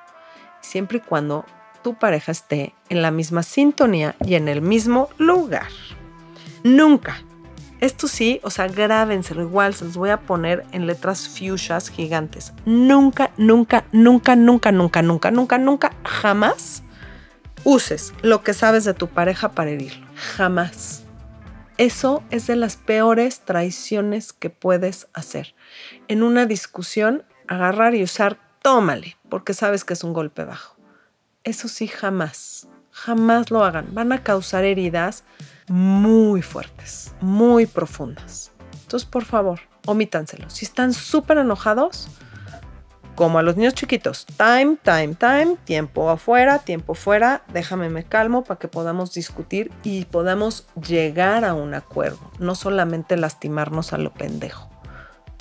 Siempre 0.61 0.97
y 0.97 1.01
cuando 1.01 1.45
tu 1.83 1.93
pareja 1.93 2.31
esté 2.31 2.73
en 2.89 3.01
la 3.01 3.11
misma 3.11 3.43
sintonía 3.43 4.15
y 4.25 4.35
en 4.35 4.47
el 4.47 4.61
mismo 4.61 5.09
lugar. 5.17 5.67
Nunca. 6.63 7.17
Esto 7.79 8.07
sí, 8.07 8.39
o 8.41 8.49
sea, 8.49 8.67
grábenselo 8.67 9.43
igual, 9.43 9.75
se 9.75 9.85
los 9.85 9.95
voy 9.95 10.09
a 10.09 10.21
poner 10.21 10.65
en 10.71 10.87
letras 10.87 11.27
fuchsias 11.27 11.89
gigantes. 11.89 12.53
Nunca, 12.65 13.31
nunca, 13.37 13.85
nunca, 13.91 14.35
nunca, 14.35 14.71
nunca, 14.71 15.01
nunca, 15.03 15.29
nunca, 15.29 15.57
nunca, 15.59 15.91
jamás 16.03 16.81
uses 17.63 18.13
lo 18.21 18.43
que 18.43 18.53
sabes 18.53 18.85
de 18.85 18.93
tu 18.93 19.07
pareja 19.07 19.51
para 19.51 19.71
herirlo. 19.71 20.07
Jamás. 20.15 21.04
Eso 21.77 22.23
es 22.31 22.47
de 22.47 22.55
las 22.55 22.77
peores 22.77 23.41
traiciones 23.41 24.31
que 24.31 24.49
puedes 24.49 25.07
hacer. 25.13 25.55
En 26.07 26.23
una 26.23 26.45
discusión, 26.45 27.25
agarrar 27.47 27.95
y 27.95 28.03
usar, 28.03 28.39
tómale, 28.61 29.17
porque 29.29 29.53
sabes 29.53 29.83
que 29.83 29.93
es 29.93 30.03
un 30.05 30.13
golpe 30.13 30.45
bajo. 30.45 30.77
Eso 31.43 31.67
sí, 31.67 31.88
jamás, 31.88 32.69
jamás 32.91 33.51
lo 33.51 33.65
hagan. 33.65 33.93
Van 33.93 34.13
a 34.13 34.23
causar 34.23 34.63
heridas 34.63 35.25
muy 35.67 36.41
fuertes, 36.41 37.13
muy 37.19 37.65
profundas. 37.65 38.53
Entonces, 38.83 39.07
por 39.09 39.25
favor, 39.25 39.59
omítanselo. 39.85 40.49
Si 40.49 40.63
están 40.63 40.93
súper 40.93 41.39
enojados, 41.39 42.07
como 43.15 43.39
a 43.39 43.43
los 43.43 43.56
niños 43.56 43.73
chiquitos, 43.73 44.25
time, 44.38 44.78
time, 44.84 45.15
time, 45.15 45.58
tiempo 45.63 46.10
afuera, 46.10 46.60
tiempo 46.60 46.93
fuera, 46.93 47.43
déjame 47.54 47.89
me 47.89 48.04
calmo 48.04 48.43
para 48.43 48.60
que 48.60 48.67
podamos 48.67 49.13
discutir 49.13 49.71
y 49.84 50.06
podamos 50.06 50.67
llegar 50.88 51.45
a 51.45 51.54
un 51.54 51.73
acuerdo, 51.73 52.19
no 52.39 52.56
solamente 52.56 53.17
lastimarnos 53.17 53.93
a 53.93 53.97
lo 53.97 54.13
pendejo. 54.13 54.69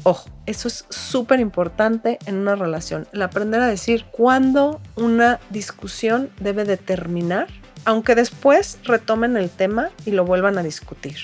Ojo, 0.04 0.28
eso 0.46 0.68
es 0.68 0.84
súper 0.90 1.40
importante 1.40 2.18
en 2.26 2.36
una 2.36 2.54
relación, 2.54 3.08
el 3.12 3.22
aprender 3.22 3.60
a 3.62 3.66
decir 3.66 4.04
cuándo 4.12 4.80
una 4.96 5.40
discusión 5.50 6.30
debe 6.40 6.64
de 6.64 6.76
terminar, 6.76 7.48
aunque 7.86 8.14
después 8.14 8.78
retomen 8.84 9.36
el 9.36 9.50
tema 9.50 9.90
y 10.04 10.10
lo 10.10 10.24
vuelvan 10.24 10.58
a 10.58 10.62
discutir. 10.62 11.16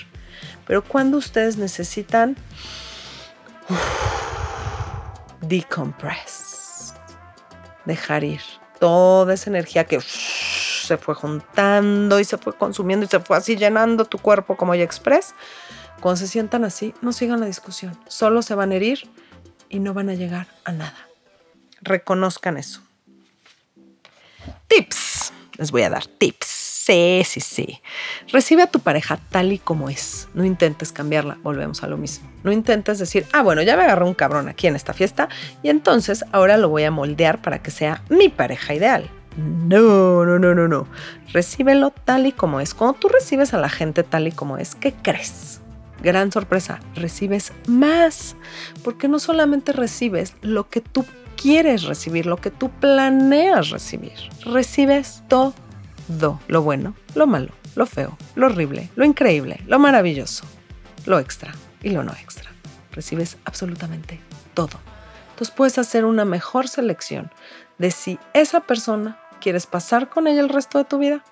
Pero 0.65 0.83
cuando 0.83 1.17
ustedes 1.17 1.57
necesitan 1.57 2.35
decompress, 5.41 6.93
dejar 7.85 8.23
ir 8.23 8.41
toda 8.79 9.33
esa 9.33 9.49
energía 9.49 9.85
que 9.85 9.99
se 10.01 10.97
fue 10.97 11.13
juntando 11.13 12.19
y 12.19 12.23
se 12.23 12.37
fue 12.37 12.57
consumiendo 12.57 13.05
y 13.05 13.09
se 13.09 13.19
fue 13.19 13.37
así 13.37 13.55
llenando 13.55 14.05
tu 14.05 14.17
cuerpo 14.17 14.57
como 14.57 14.75
ya 14.75 14.83
express. 14.83 15.35
Cuando 15.99 16.17
se 16.17 16.27
sientan 16.27 16.63
así, 16.63 16.93
no 17.01 17.13
sigan 17.13 17.39
la 17.39 17.45
discusión, 17.45 17.97
solo 18.07 18.41
se 18.41 18.55
van 18.55 18.71
a 18.71 18.75
herir 18.75 19.09
y 19.69 19.79
no 19.79 19.93
van 19.93 20.09
a 20.09 20.15
llegar 20.15 20.47
a 20.65 20.71
nada. 20.71 21.07
Reconozcan 21.81 22.57
eso. 22.57 22.81
Tips. 24.67 25.31
Les 25.57 25.71
voy 25.71 25.83
a 25.83 25.89
dar 25.89 26.07
tips. 26.07 26.60
Sí, 26.83 27.21
sí, 27.25 27.41
sí. 27.41 27.79
Recibe 28.31 28.63
a 28.63 28.67
tu 28.67 28.79
pareja 28.79 29.19
tal 29.29 29.53
y 29.53 29.59
como 29.59 29.87
es. 29.91 30.29
No 30.33 30.43
intentes 30.43 30.91
cambiarla. 30.91 31.37
Volvemos 31.43 31.83
a 31.83 31.87
lo 31.87 31.95
mismo. 31.95 32.27
No 32.43 32.51
intentes 32.51 32.97
decir, 32.97 33.27
ah, 33.33 33.43
bueno, 33.43 33.61
ya 33.61 33.77
me 33.77 33.83
agarré 33.83 34.03
un 34.03 34.15
cabrón 34.15 34.49
aquí 34.49 34.65
en 34.65 34.75
esta 34.75 34.93
fiesta 34.93 35.29
y 35.61 35.69
entonces 35.69 36.25
ahora 36.31 36.57
lo 36.57 36.69
voy 36.69 36.83
a 36.83 36.89
moldear 36.89 37.39
para 37.39 37.61
que 37.61 37.69
sea 37.69 38.01
mi 38.09 38.29
pareja 38.29 38.73
ideal. 38.73 39.07
No, 39.37 40.25
no, 40.25 40.39
no, 40.39 40.55
no, 40.55 40.67
no. 40.67 40.87
Recíbelo 41.31 41.91
tal 41.91 42.25
y 42.25 42.31
como 42.31 42.59
es. 42.59 42.73
Cuando 42.73 42.97
tú 42.97 43.09
recibes 43.09 43.53
a 43.53 43.59
la 43.59 43.69
gente 43.69 44.01
tal 44.01 44.27
y 44.27 44.31
como 44.31 44.57
es, 44.57 44.73
¿qué 44.73 44.91
crees? 44.91 45.61
Gran 46.01 46.31
sorpresa, 46.31 46.79
recibes 46.95 47.53
más. 47.67 48.35
Porque 48.83 49.07
no 49.07 49.19
solamente 49.19 49.71
recibes 49.71 50.33
lo 50.41 50.67
que 50.67 50.81
tú 50.81 51.05
quieres 51.41 51.83
recibir, 51.83 52.25
lo 52.25 52.37
que 52.37 52.49
tú 52.49 52.69
planeas 52.69 53.69
recibir. 53.69 54.13
Recibes 54.45 55.21
todo 55.27 55.53
lo 56.47 56.61
bueno, 56.61 56.95
lo 57.15 57.27
malo, 57.27 57.51
lo 57.75 57.85
feo, 57.85 58.17
lo 58.35 58.47
horrible, 58.47 58.89
lo 58.95 59.05
increíble, 59.05 59.61
lo 59.65 59.79
maravilloso, 59.79 60.45
lo 61.05 61.19
extra 61.19 61.53
y 61.81 61.89
lo 61.89 62.03
no 62.03 62.11
extra. 62.13 62.51
Recibes 62.91 63.37
absolutamente 63.45 64.19
todo. 64.53 64.79
Entonces 65.31 65.55
puedes 65.55 65.77
hacer 65.77 66.05
una 66.05 66.25
mejor 66.25 66.67
selección 66.67 67.31
de 67.77 67.91
si 67.91 68.19
esa 68.33 68.61
persona 68.61 69.19
quieres 69.39 69.65
pasar 69.65 70.09
con 70.09 70.27
ella 70.27 70.41
el 70.41 70.49
resto 70.49 70.77
de 70.77 70.85
tu 70.85 70.97
vida 70.97 71.23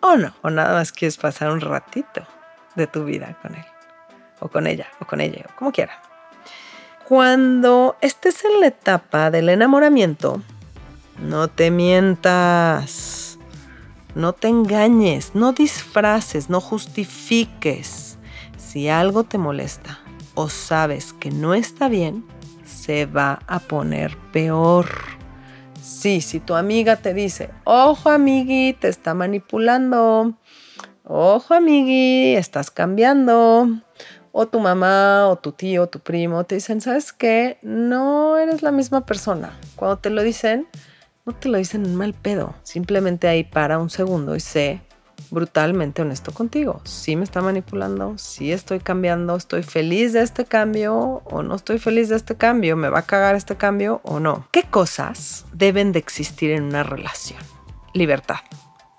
o 0.00 0.16
no, 0.16 0.34
o 0.42 0.50
nada 0.50 0.74
más 0.74 0.92
quieres 0.92 1.16
pasar 1.16 1.50
un 1.50 1.60
ratito 1.60 2.26
de 2.74 2.86
tu 2.86 3.04
vida 3.04 3.36
con 3.42 3.54
él, 3.54 3.64
o 4.40 4.48
con 4.48 4.66
ella, 4.66 4.86
o 5.00 5.04
con 5.04 5.20
ella, 5.20 5.46
o 5.52 5.56
como 5.56 5.72
quiera. 5.72 6.00
Cuando 7.08 7.96
estés 8.00 8.44
en 8.44 8.60
la 8.60 8.68
etapa 8.68 9.30
del 9.30 9.48
enamoramiento, 9.48 10.40
no 11.18 11.48
te 11.48 11.70
mientas 11.70 13.21
no 14.14 14.32
te 14.32 14.48
engañes, 14.48 15.34
no 15.34 15.52
disfraces, 15.52 16.50
no 16.50 16.60
justifiques. 16.60 18.18
Si 18.56 18.88
algo 18.88 19.24
te 19.24 19.38
molesta 19.38 20.00
o 20.34 20.48
sabes 20.48 21.12
que 21.12 21.30
no 21.30 21.54
está 21.54 21.88
bien, 21.88 22.24
se 22.64 23.06
va 23.06 23.40
a 23.46 23.58
poner 23.58 24.16
peor. 24.32 24.88
Sí, 25.82 26.20
si 26.20 26.40
tu 26.40 26.54
amiga 26.54 26.96
te 26.96 27.12
dice, 27.12 27.50
ojo 27.64 28.08
amigui, 28.08 28.72
te 28.72 28.88
está 28.88 29.14
manipulando, 29.14 30.34
ojo 31.04 31.54
amigui, 31.54 32.34
estás 32.34 32.70
cambiando, 32.70 33.68
o 34.32 34.46
tu 34.46 34.60
mamá 34.60 35.28
o 35.28 35.36
tu 35.36 35.52
tío 35.52 35.82
o 35.82 35.88
tu 35.88 36.00
primo 36.00 36.44
te 36.44 36.56
dicen, 36.56 36.80
¿sabes 36.80 37.12
qué? 37.12 37.58
No 37.62 38.38
eres 38.38 38.62
la 38.62 38.72
misma 38.72 39.04
persona. 39.04 39.58
Cuando 39.76 39.98
te 39.98 40.10
lo 40.10 40.22
dicen, 40.22 40.66
no 41.24 41.32
te 41.34 41.48
lo 41.48 41.58
dicen 41.58 41.84
en 41.84 41.94
mal 41.94 42.14
pedo. 42.14 42.54
Simplemente 42.62 43.28
ahí 43.28 43.44
para 43.44 43.78
un 43.78 43.90
segundo 43.90 44.34
y 44.34 44.40
sé 44.40 44.80
brutalmente 45.30 46.02
honesto 46.02 46.32
contigo. 46.32 46.80
Si 46.84 47.16
me 47.16 47.24
está 47.24 47.40
manipulando, 47.40 48.18
si 48.18 48.52
estoy 48.52 48.80
cambiando, 48.80 49.36
estoy 49.36 49.62
feliz 49.62 50.12
de 50.12 50.22
este 50.22 50.44
cambio 50.44 51.22
o 51.24 51.42
no 51.42 51.54
estoy 51.54 51.78
feliz 51.78 52.08
de 52.08 52.16
este 52.16 52.34
cambio, 52.34 52.76
me 52.76 52.88
va 52.88 53.00
a 53.00 53.06
cagar 53.06 53.34
este 53.34 53.56
cambio 53.56 54.00
o 54.04 54.20
no. 54.20 54.48
¿Qué 54.50 54.64
cosas 54.64 55.46
deben 55.52 55.92
de 55.92 56.00
existir 56.00 56.50
en 56.50 56.64
una 56.64 56.82
relación? 56.82 57.40
Libertad. 57.94 58.40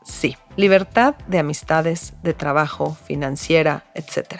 Sí, 0.04 0.38
libertad 0.56 1.16
de 1.28 1.40
amistades, 1.40 2.14
de 2.24 2.34
trabajo, 2.34 2.98
financiera, 3.06 3.86
etc. 3.96 4.40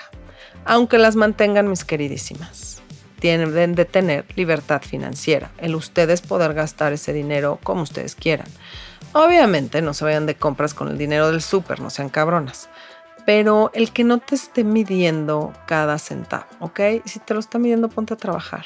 Aunque 0.66 0.98
las 0.98 1.16
mantengan 1.16 1.70
mis 1.70 1.86
queridísimas 1.86 2.73
tienen 3.24 3.74
de 3.74 3.86
tener 3.86 4.26
libertad 4.36 4.82
financiera, 4.82 5.50
el 5.58 5.76
ustedes 5.76 6.22
poder 6.22 6.54
gastar 6.54 6.92
ese 6.92 7.14
dinero 7.14 7.58
como 7.64 7.84
ustedes 7.84 8.16
quieran. 8.16 8.50
Obviamente 9.14 9.82
no 9.82 9.94
se 9.94 10.04
vayan 10.04 10.26
de 10.26 10.36
compras 10.36 10.74
con 10.74 10.90
el 10.90 10.98
dinero 10.98 11.32
del 11.32 11.42
súper, 11.42 11.80
no 11.80 11.90
sean 11.90 12.10
cabronas, 12.10 12.68
pero 13.26 13.72
el 13.74 13.92
que 13.94 14.04
no 14.04 14.18
te 14.18 14.36
esté 14.36 14.66
midiendo 14.66 15.54
cada 15.68 16.00
centavo, 16.00 16.48
¿ok? 16.60 16.82
Si 17.06 17.20
te 17.20 17.34
lo 17.34 17.40
está 17.40 17.60
midiendo, 17.60 17.88
ponte 17.88 18.14
a 18.14 18.18
trabajar 18.18 18.66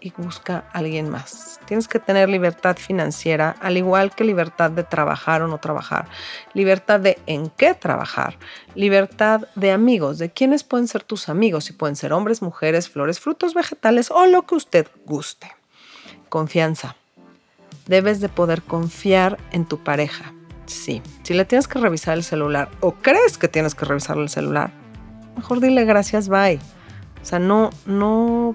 y 0.00 0.12
busca 0.16 0.64
a 0.72 0.78
alguien 0.78 1.08
más. 1.08 1.60
Tienes 1.66 1.88
que 1.88 1.98
tener 1.98 2.28
libertad 2.28 2.76
financiera, 2.76 3.56
al 3.60 3.76
igual 3.76 4.14
que 4.14 4.24
libertad 4.24 4.70
de 4.70 4.84
trabajar 4.84 5.42
o 5.42 5.48
no 5.48 5.58
trabajar, 5.58 6.06
libertad 6.54 7.00
de 7.00 7.18
en 7.26 7.50
qué 7.50 7.74
trabajar, 7.74 8.38
libertad 8.74 9.42
de 9.54 9.72
amigos, 9.72 10.18
de 10.18 10.30
quiénes 10.30 10.64
pueden 10.64 10.88
ser 10.88 11.02
tus 11.02 11.28
amigos, 11.28 11.64
si 11.64 11.72
pueden 11.72 11.96
ser 11.96 12.12
hombres, 12.12 12.42
mujeres, 12.42 12.88
flores, 12.88 13.20
frutos, 13.20 13.54
vegetales 13.54 14.10
o 14.10 14.26
lo 14.26 14.46
que 14.46 14.54
usted 14.54 14.88
guste. 15.04 15.52
Confianza. 16.28 16.96
Debes 17.86 18.20
de 18.20 18.28
poder 18.28 18.62
confiar 18.62 19.38
en 19.50 19.64
tu 19.64 19.82
pareja. 19.82 20.32
Sí, 20.66 21.02
si 21.24 21.34
le 21.34 21.44
tienes 21.44 21.66
que 21.66 21.80
revisar 21.80 22.16
el 22.16 22.22
celular 22.22 22.68
o 22.80 22.92
crees 22.92 23.38
que 23.38 23.48
tienes 23.48 23.74
que 23.74 23.84
revisar 23.84 24.16
el 24.18 24.28
celular, 24.28 24.70
mejor 25.36 25.60
dile 25.60 25.84
gracias, 25.84 26.28
bye. 26.28 26.60
O 27.20 27.24
sea, 27.24 27.38
no, 27.38 27.70
no 27.86 28.54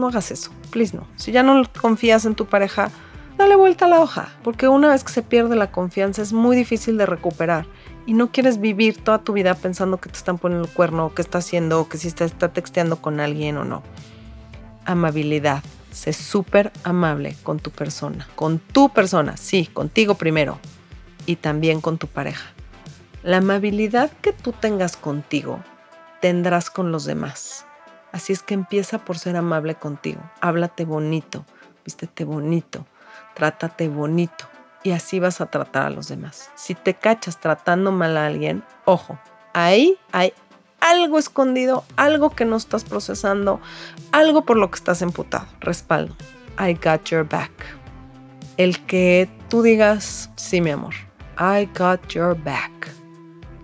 no 0.00 0.08
hagas 0.08 0.30
eso, 0.30 0.50
please 0.70 0.96
no. 0.96 1.06
Si 1.16 1.32
ya 1.32 1.42
no 1.42 1.62
confías 1.80 2.24
en 2.24 2.34
tu 2.34 2.46
pareja, 2.46 2.90
dale 3.38 3.56
vuelta 3.56 3.84
a 3.84 3.88
la 3.88 4.00
hoja, 4.00 4.30
porque 4.42 4.68
una 4.68 4.88
vez 4.88 5.04
que 5.04 5.12
se 5.12 5.22
pierde 5.22 5.56
la 5.56 5.70
confianza 5.70 6.22
es 6.22 6.32
muy 6.32 6.56
difícil 6.56 6.96
de 6.98 7.06
recuperar 7.06 7.66
y 8.06 8.14
no 8.14 8.32
quieres 8.32 8.60
vivir 8.60 9.02
toda 9.02 9.18
tu 9.18 9.32
vida 9.32 9.54
pensando 9.54 9.98
que 9.98 10.08
te 10.08 10.18
están 10.18 10.38
poniendo 10.38 10.66
el 10.66 10.74
cuerno, 10.74 11.06
o 11.06 11.14
que 11.14 11.22
está 11.22 11.38
haciendo, 11.38 11.80
o 11.80 11.88
que 11.88 11.98
si 11.98 12.08
está, 12.08 12.24
está 12.24 12.52
texteando 12.52 12.96
con 12.96 13.20
alguien 13.20 13.56
o 13.56 13.64
no. 13.64 13.82
Amabilidad. 14.84 15.62
Sé 15.92 16.12
súper 16.12 16.72
amable 16.84 17.36
con 17.42 17.58
tu 17.58 17.70
persona, 17.70 18.28
con 18.36 18.58
tu 18.58 18.90
persona, 18.90 19.36
sí, 19.36 19.66
contigo 19.66 20.14
primero 20.14 20.58
y 21.26 21.36
también 21.36 21.80
con 21.80 21.98
tu 21.98 22.06
pareja. 22.06 22.50
La 23.22 23.38
amabilidad 23.38 24.10
que 24.22 24.32
tú 24.32 24.52
tengas 24.52 24.96
contigo, 24.96 25.60
tendrás 26.20 26.70
con 26.70 26.92
los 26.92 27.04
demás. 27.04 27.66
Así 28.12 28.32
es 28.32 28.42
que 28.42 28.54
empieza 28.54 28.98
por 28.98 29.18
ser 29.18 29.36
amable 29.36 29.76
contigo. 29.76 30.20
Háblate 30.40 30.84
bonito, 30.84 31.44
vístete 31.84 32.24
bonito, 32.24 32.86
trátate 33.34 33.88
bonito. 33.88 34.46
Y 34.82 34.92
así 34.92 35.20
vas 35.20 35.40
a 35.40 35.46
tratar 35.46 35.86
a 35.86 35.90
los 35.90 36.08
demás. 36.08 36.50
Si 36.54 36.74
te 36.74 36.94
cachas 36.94 37.38
tratando 37.38 37.92
mal 37.92 38.16
a 38.16 38.26
alguien, 38.26 38.64
ojo, 38.86 39.18
ahí 39.52 39.98
hay 40.10 40.32
algo 40.80 41.18
escondido, 41.18 41.84
algo 41.96 42.30
que 42.30 42.46
no 42.46 42.56
estás 42.56 42.84
procesando, 42.84 43.60
algo 44.10 44.42
por 44.42 44.56
lo 44.56 44.70
que 44.70 44.76
estás 44.76 45.02
emputado. 45.02 45.46
Respaldo. 45.60 46.16
I 46.58 46.74
got 46.74 47.04
your 47.04 47.28
back. 47.28 47.50
El 48.56 48.84
que 48.86 49.28
tú 49.48 49.62
digas, 49.62 50.30
sí, 50.36 50.60
mi 50.60 50.70
amor, 50.70 50.94
I 51.38 51.68
got 51.78 52.06
your 52.08 52.34
back. 52.42 52.90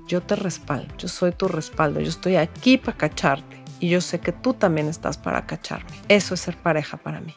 Yo 0.07 0.23
te 0.23 0.37
respaldo, 0.37 0.95
yo 0.97 1.09
soy 1.09 1.33
tu 1.33 1.49
respaldo, 1.49 2.01
yo 2.01 2.09
estoy 2.09 2.37
aquí 2.37 2.79
para 2.79 2.97
cacharte 2.97 3.56
y 3.81 3.89
yo 3.89 4.01
sé 4.01 4.21
que 4.21 4.33
tú 4.33 4.55
también 4.55 4.89
estás 4.89 5.19
para 5.19 5.47
cacharme. 5.47 5.91
Eso 6.09 6.35
es 6.35 6.41
ser 6.41 6.57
pareja 6.57 6.97
para 6.97 7.21
mí. 7.21 7.35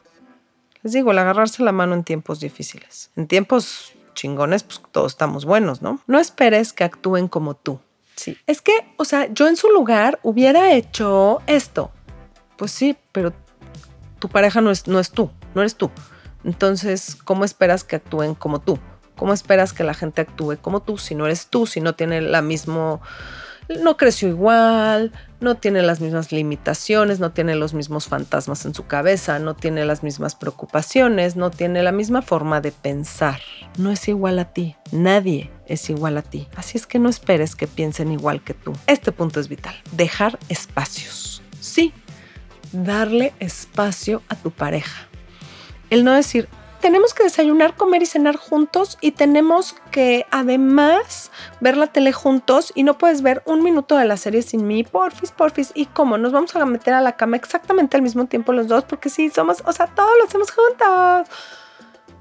Les 0.82 0.94
digo, 0.94 1.12
el 1.12 1.20
agarrarse 1.20 1.64
la 1.64 1.72
mano 1.72 1.94
en 1.94 2.04
tiempos 2.04 2.40
difíciles. 2.40 3.12
En 3.16 3.28
tiempos 3.28 3.94
chingones, 4.14 4.64
pues 4.64 4.82
todos 4.92 5.14
estamos 5.14 5.46
buenos, 5.46 5.82
¿no? 5.82 6.02
No 6.08 6.20
esperes 6.20 6.74
que 6.74 6.84
actúen 6.84 7.28
como 7.28 7.56
tú. 7.56 7.80
Sí. 8.16 8.38
Es 8.48 8.62
que, 8.62 8.74
o 8.98 9.06
sea, 9.06 9.32
yo 9.32 9.48
en 9.48 9.56
su 9.56 9.70
lugar 9.70 10.20
hubiera 10.24 10.74
hecho 10.74 11.42
esto. 11.48 11.92
Pues 12.58 12.72
sí, 12.72 12.98
pero 13.12 13.34
tu 14.20 14.30
pareja 14.30 14.62
no 14.62 14.72
es, 14.72 14.88
no 14.88 15.00
es 15.00 15.12
tú, 15.12 15.32
no 15.56 15.62
eres 15.62 15.76
tú. 15.76 15.90
Entonces, 16.44 17.18
¿cómo 17.24 17.46
esperas 17.46 17.84
que 17.84 17.98
actúen 17.98 18.36
como 18.36 18.60
tú? 18.60 18.80
¿Cómo 19.16 19.34
esperas 19.34 19.74
que 19.74 19.84
la 19.84 19.94
gente 19.94 20.22
actúe 20.22 20.58
como 20.62 20.82
tú 20.82 20.98
si 20.98 21.14
no 21.14 21.26
eres 21.26 21.48
tú, 21.48 21.66
si 21.66 21.82
no 21.82 21.96
tiene 21.96 22.22
la 22.22 22.42
misma 22.42 23.02
no 23.78 23.98
creció 23.98 24.28
igual, 24.28 25.12
no 25.40 25.56
tiene 25.56 25.82
las 25.84 26.02
mismas 26.02 26.32
limitaciones, 26.32 27.20
no 27.20 27.32
tiene 27.32 27.56
los 27.56 27.74
mismos 27.74 28.08
fantasmas 28.08 28.66
en 28.66 28.74
su 28.74 28.88
cabeza, 28.88 29.40
no 29.40 29.56
tiene 29.56 29.86
las 29.86 30.04
mismas 30.04 30.36
preocupaciones, 30.36 31.36
no 31.36 31.52
tiene 31.52 31.84
la 31.84 31.92
misma 31.92 32.22
forma 32.22 32.62
de 32.62 32.72
pensar. 32.72 33.40
No 33.78 33.92
es 33.92 34.08
igual 34.08 34.40
a 34.40 34.46
ti, 34.46 34.76
nadie 34.92 35.52
es 35.68 35.90
igual 35.90 36.18
a 36.18 36.24
ti. 36.24 36.48
Así 36.56 36.78
es 36.78 36.88
que 36.88 37.00
no 37.00 37.10
esperes 37.10 37.56
que 37.56 37.68
piensen 37.68 38.12
igual 38.12 38.44
que 38.44 38.54
tú. 38.54 38.74
Este 38.88 39.12
punto 39.12 39.40
es 39.40 39.48
vital. 39.48 39.76
Dejar 39.92 40.40
espacios. 40.50 41.44
Sí, 41.60 41.94
darle 42.72 43.34
espacio 43.40 44.24
a 44.30 44.36
tu 44.36 44.52
pareja. 44.52 45.08
El 45.90 46.04
no 46.04 46.14
decir, 46.14 46.50
tenemos 46.80 47.14
que 47.14 47.24
desayunar, 47.24 47.76
comer 47.76 48.04
y 48.04 48.06
cenar 48.06 48.38
juntos 48.38 48.98
y 49.02 49.12
tenemos 49.12 49.76
que 49.92 50.26
además 50.32 51.32
ver 51.60 51.78
la 51.78 51.88
tele 51.88 52.14
juntos 52.14 52.72
y 52.76 52.84
no 52.84 52.98
puedes 52.98 53.22
ver 53.22 53.44
un 53.46 53.64
minuto 53.64 53.98
de 53.98 54.06
la 54.06 54.18
serie 54.18 54.42
sin 54.42 54.66
mí, 54.66 54.84
porfis, 54.84 55.32
porfis. 55.32 55.72
¿Y 55.76 55.86
cómo? 55.88 56.18
Nos 56.18 56.32
vamos 56.32 56.56
a 56.56 56.66
meter 56.66 56.94
a 56.94 57.02
la 57.02 57.18
cama 57.18 57.36
exactamente 57.36 57.98
al 57.98 58.04
mismo 58.04 58.26
tiempo 58.26 58.54
los 58.54 58.68
dos 58.68 58.86
porque 58.86 59.10
sí, 59.10 59.30
somos, 59.30 59.62
o 59.66 59.74
sea, 59.74 59.88
todos 59.88 60.12
lo 60.20 60.26
hacemos 60.26 60.52
juntos. 60.52 61.28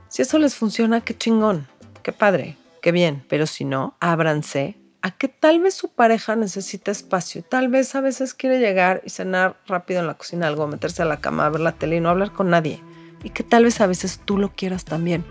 Si 0.08 0.22
eso 0.22 0.38
les 0.38 0.54
funciona, 0.54 1.00
qué 1.02 1.16
chingón, 1.16 1.68
qué 2.02 2.12
padre, 2.12 2.56
qué 2.82 2.92
bien. 2.92 3.24
Pero 3.28 3.46
si 3.46 3.64
no, 3.64 3.96
ábranse 4.00 4.76
a 5.02 5.12
que 5.12 5.28
tal 5.28 5.60
vez 5.60 5.74
su 5.74 5.90
pareja 5.90 6.34
necesita 6.34 6.90
espacio. 6.90 7.44
Tal 7.44 7.68
vez 7.68 7.94
a 7.94 8.00
veces 8.00 8.34
quiere 8.34 8.58
llegar 8.58 9.02
y 9.04 9.10
cenar 9.10 9.56
rápido 9.66 10.00
en 10.00 10.08
la 10.08 10.14
cocina 10.14 10.48
algo, 10.48 10.66
meterse 10.66 11.02
a 11.02 11.04
la 11.04 11.20
cama, 11.20 11.48
ver 11.50 11.60
la 11.60 11.72
tele 11.72 11.96
y 11.96 12.00
no 12.00 12.10
hablar 12.10 12.32
con 12.32 12.50
nadie 12.50 12.82
y 13.22 13.30
que 13.30 13.42
tal 13.42 13.64
vez 13.64 13.80
a 13.80 13.86
veces 13.86 14.20
tú 14.24 14.38
lo 14.38 14.50
quieras 14.50 14.84
también. 14.84 15.24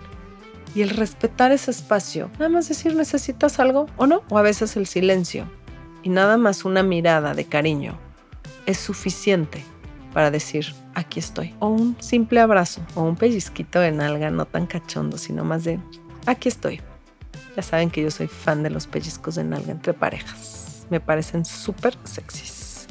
Y 0.76 0.82
el 0.82 0.90
respetar 0.90 1.52
ese 1.52 1.72
espacio, 1.72 2.30
nada 2.34 2.50
más 2.50 2.70
decir 2.70 2.96
necesitas 2.96 3.60
algo 3.60 3.88
o 3.98 4.06
no, 4.06 4.24
o 4.30 4.38
a 4.38 4.42
veces 4.42 4.76
el 4.76 4.86
silencio 4.86 5.50
y 6.04 6.10
nada 6.10 6.38
más 6.38 6.66
una 6.66 6.84
mirada 6.84 7.34
de 7.34 7.46
cariño 7.46 7.98
es 8.66 8.78
suficiente 8.78 9.64
para 10.14 10.32
decir 10.32 10.74
aquí 10.94 11.20
estoy. 11.20 11.56
O 11.60 11.68
un 11.68 11.96
simple 12.00 12.40
abrazo 12.40 12.82
o 12.96 13.04
un 13.04 13.16
pellizquito 13.16 13.80
de 13.80 13.92
nalga, 13.92 14.30
no 14.32 14.46
tan 14.46 14.68
cachondo, 14.68 15.18
sino 15.18 15.44
más 15.44 15.64
de 15.64 15.80
aquí 16.26 16.50
estoy. 16.50 16.82
Ya 17.56 17.64
saben 17.64 17.90
que 17.90 18.04
yo 18.04 18.12
soy 18.12 18.28
fan 18.28 18.64
de 18.64 18.70
los 18.70 18.88
pellizcos 18.88 19.36
de 19.36 19.44
nalga 19.44 19.72
entre 19.72 19.94
parejas. 19.94 20.86
Me 20.90 21.00
parecen 21.00 21.44
súper 21.44 21.98
sexys. 22.04 22.88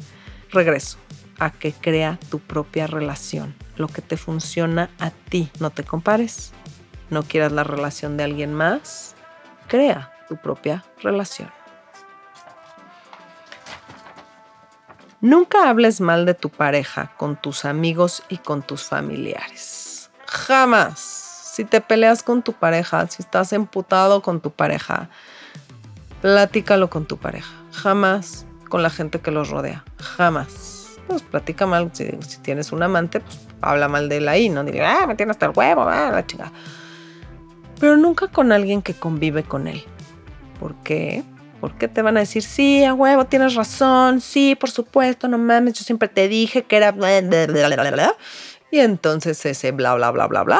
Regreso 0.51 0.97
a 1.39 1.51
que 1.51 1.73
crea 1.73 2.19
tu 2.29 2.39
propia 2.39 2.87
relación, 2.87 3.55
lo 3.75 3.87
que 3.87 4.01
te 4.01 4.17
funciona 4.17 4.89
a 4.99 5.11
ti. 5.11 5.51
No 5.59 5.69
te 5.69 5.83
compares, 5.83 6.51
no 7.09 7.23
quieras 7.23 7.51
la 7.51 7.63
relación 7.63 8.17
de 8.17 8.23
alguien 8.23 8.53
más, 8.53 9.15
crea 9.67 10.11
tu 10.27 10.37
propia 10.37 10.83
relación. 11.01 11.51
Nunca 15.19 15.69
hables 15.69 15.99
mal 15.99 16.25
de 16.25 16.35
tu 16.35 16.49
pareja 16.49 17.11
con 17.17 17.35
tus 17.37 17.65
amigos 17.65 18.23
y 18.29 18.37
con 18.37 18.61
tus 18.61 18.83
familiares. 18.83 20.11
Jamás. 20.27 21.23
Si 21.53 21.65
te 21.65 21.81
peleas 21.81 22.21
con 22.21 22.43
tu 22.43 22.53
pareja, 22.53 23.07
si 23.07 23.23
estás 23.23 23.51
emputado 23.51 24.21
con 24.21 24.41
tu 24.41 24.51
pareja, 24.51 25.09
platícalo 26.21 26.91
con 26.91 27.07
tu 27.07 27.17
pareja. 27.17 27.51
Jamás 27.71 28.45
con 28.69 28.83
la 28.83 28.91
gente 28.91 29.21
que 29.21 29.31
los 29.31 29.49
rodea. 29.49 29.83
Jamás 29.97 30.76
pues 31.07 31.21
platica 31.21 31.65
mal. 31.65 31.89
Si, 31.93 32.05
tienes 32.41 32.71
un 32.71 32.83
amante, 32.83 33.19
pues 33.19 33.39
habla 33.61 33.87
mal 33.87 34.09
de 34.09 34.17
él 34.17 34.27
ahí, 34.27 34.49
no 34.49 34.63
diga, 34.63 35.01
ah, 35.01 35.07
me 35.07 35.15
tiene 35.15 35.31
hasta 35.31 35.47
el 35.47 35.53
huevo, 35.55 35.83
ah, 35.83 36.11
la 36.11 36.25
chingada. 36.25 36.51
Pero 37.79 37.97
nunca 37.97 38.27
con 38.27 38.51
alguien 38.51 38.81
que 38.81 38.93
convive 38.93 39.43
con 39.43 39.67
él. 39.67 39.83
¿Por 40.59 40.75
qué? 40.83 41.23
Porque 41.61 41.87
te 41.87 42.01
van 42.01 42.17
a 42.17 42.21
decir, 42.21 42.43
sí, 42.43 42.83
a 42.83 42.93
huevo, 42.93 43.25
tienes 43.25 43.55
razón, 43.55 44.21
sí, 44.21 44.55
por 44.55 44.69
supuesto, 44.69 45.27
no 45.27 45.37
mames, 45.37 45.73
yo 45.73 45.83
siempre 45.83 46.07
te 46.07 46.27
dije 46.27 46.63
que 46.63 46.77
era... 46.77 46.93
Y 48.69 48.79
entonces 48.79 49.43
ese 49.45 49.71
bla, 49.71 49.95
bla, 49.95 50.11
bla, 50.11 50.27
bla, 50.27 50.43
bla, 50.43 50.59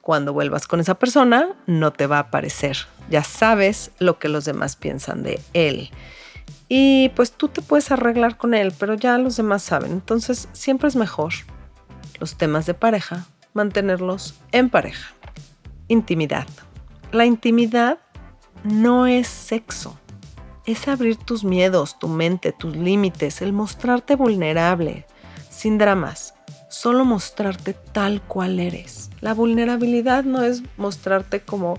cuando 0.00 0.32
vuelvas 0.32 0.66
con 0.66 0.80
esa 0.80 0.94
persona, 0.94 1.48
no 1.66 1.92
te 1.92 2.06
va 2.06 2.18
a 2.18 2.20
aparecer. 2.20 2.76
Ya 3.08 3.24
sabes 3.24 3.90
lo 3.98 4.18
que 4.18 4.28
los 4.28 4.44
demás 4.44 4.76
piensan 4.76 5.22
de 5.22 5.40
él. 5.54 5.90
Y 6.76 7.10
pues 7.10 7.30
tú 7.30 7.46
te 7.46 7.62
puedes 7.62 7.92
arreglar 7.92 8.36
con 8.36 8.52
él, 8.52 8.74
pero 8.76 8.94
ya 8.94 9.16
los 9.16 9.36
demás 9.36 9.62
saben. 9.62 9.92
Entonces 9.92 10.48
siempre 10.50 10.88
es 10.88 10.96
mejor 10.96 11.32
los 12.18 12.36
temas 12.36 12.66
de 12.66 12.74
pareja, 12.74 13.26
mantenerlos 13.52 14.34
en 14.50 14.70
pareja. 14.70 15.14
Intimidad. 15.86 16.48
La 17.12 17.26
intimidad 17.26 18.00
no 18.64 19.06
es 19.06 19.28
sexo. 19.28 19.96
Es 20.66 20.88
abrir 20.88 21.16
tus 21.16 21.44
miedos, 21.44 21.96
tu 22.00 22.08
mente, 22.08 22.50
tus 22.50 22.74
límites, 22.74 23.40
el 23.40 23.52
mostrarte 23.52 24.16
vulnerable, 24.16 25.06
sin 25.50 25.78
dramas, 25.78 26.34
solo 26.68 27.04
mostrarte 27.04 27.74
tal 27.74 28.20
cual 28.20 28.58
eres. 28.58 29.10
La 29.20 29.32
vulnerabilidad 29.32 30.24
no 30.24 30.42
es 30.42 30.64
mostrarte 30.76 31.38
como, 31.38 31.78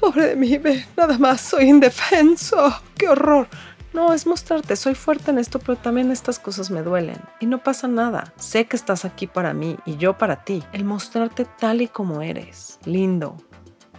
pobre 0.00 0.34
de 0.34 0.34
mí, 0.34 0.58
nada 0.96 1.18
más 1.18 1.40
soy 1.40 1.68
indefenso, 1.68 2.74
qué 2.96 3.08
horror. 3.08 3.46
No, 3.94 4.12
es 4.12 4.26
mostrarte, 4.26 4.74
soy 4.74 4.96
fuerte 4.96 5.30
en 5.30 5.38
esto, 5.38 5.60
pero 5.60 5.76
también 5.76 6.10
estas 6.10 6.40
cosas 6.40 6.68
me 6.68 6.82
duelen. 6.82 7.20
Y 7.38 7.46
no 7.46 7.62
pasa 7.62 7.86
nada. 7.86 8.32
Sé 8.34 8.66
que 8.66 8.74
estás 8.74 9.04
aquí 9.04 9.28
para 9.28 9.54
mí 9.54 9.78
y 9.86 9.96
yo 9.98 10.18
para 10.18 10.42
ti. 10.42 10.64
El 10.72 10.84
mostrarte 10.84 11.44
tal 11.44 11.80
y 11.80 11.86
como 11.86 12.20
eres. 12.20 12.80
Lindo, 12.84 13.36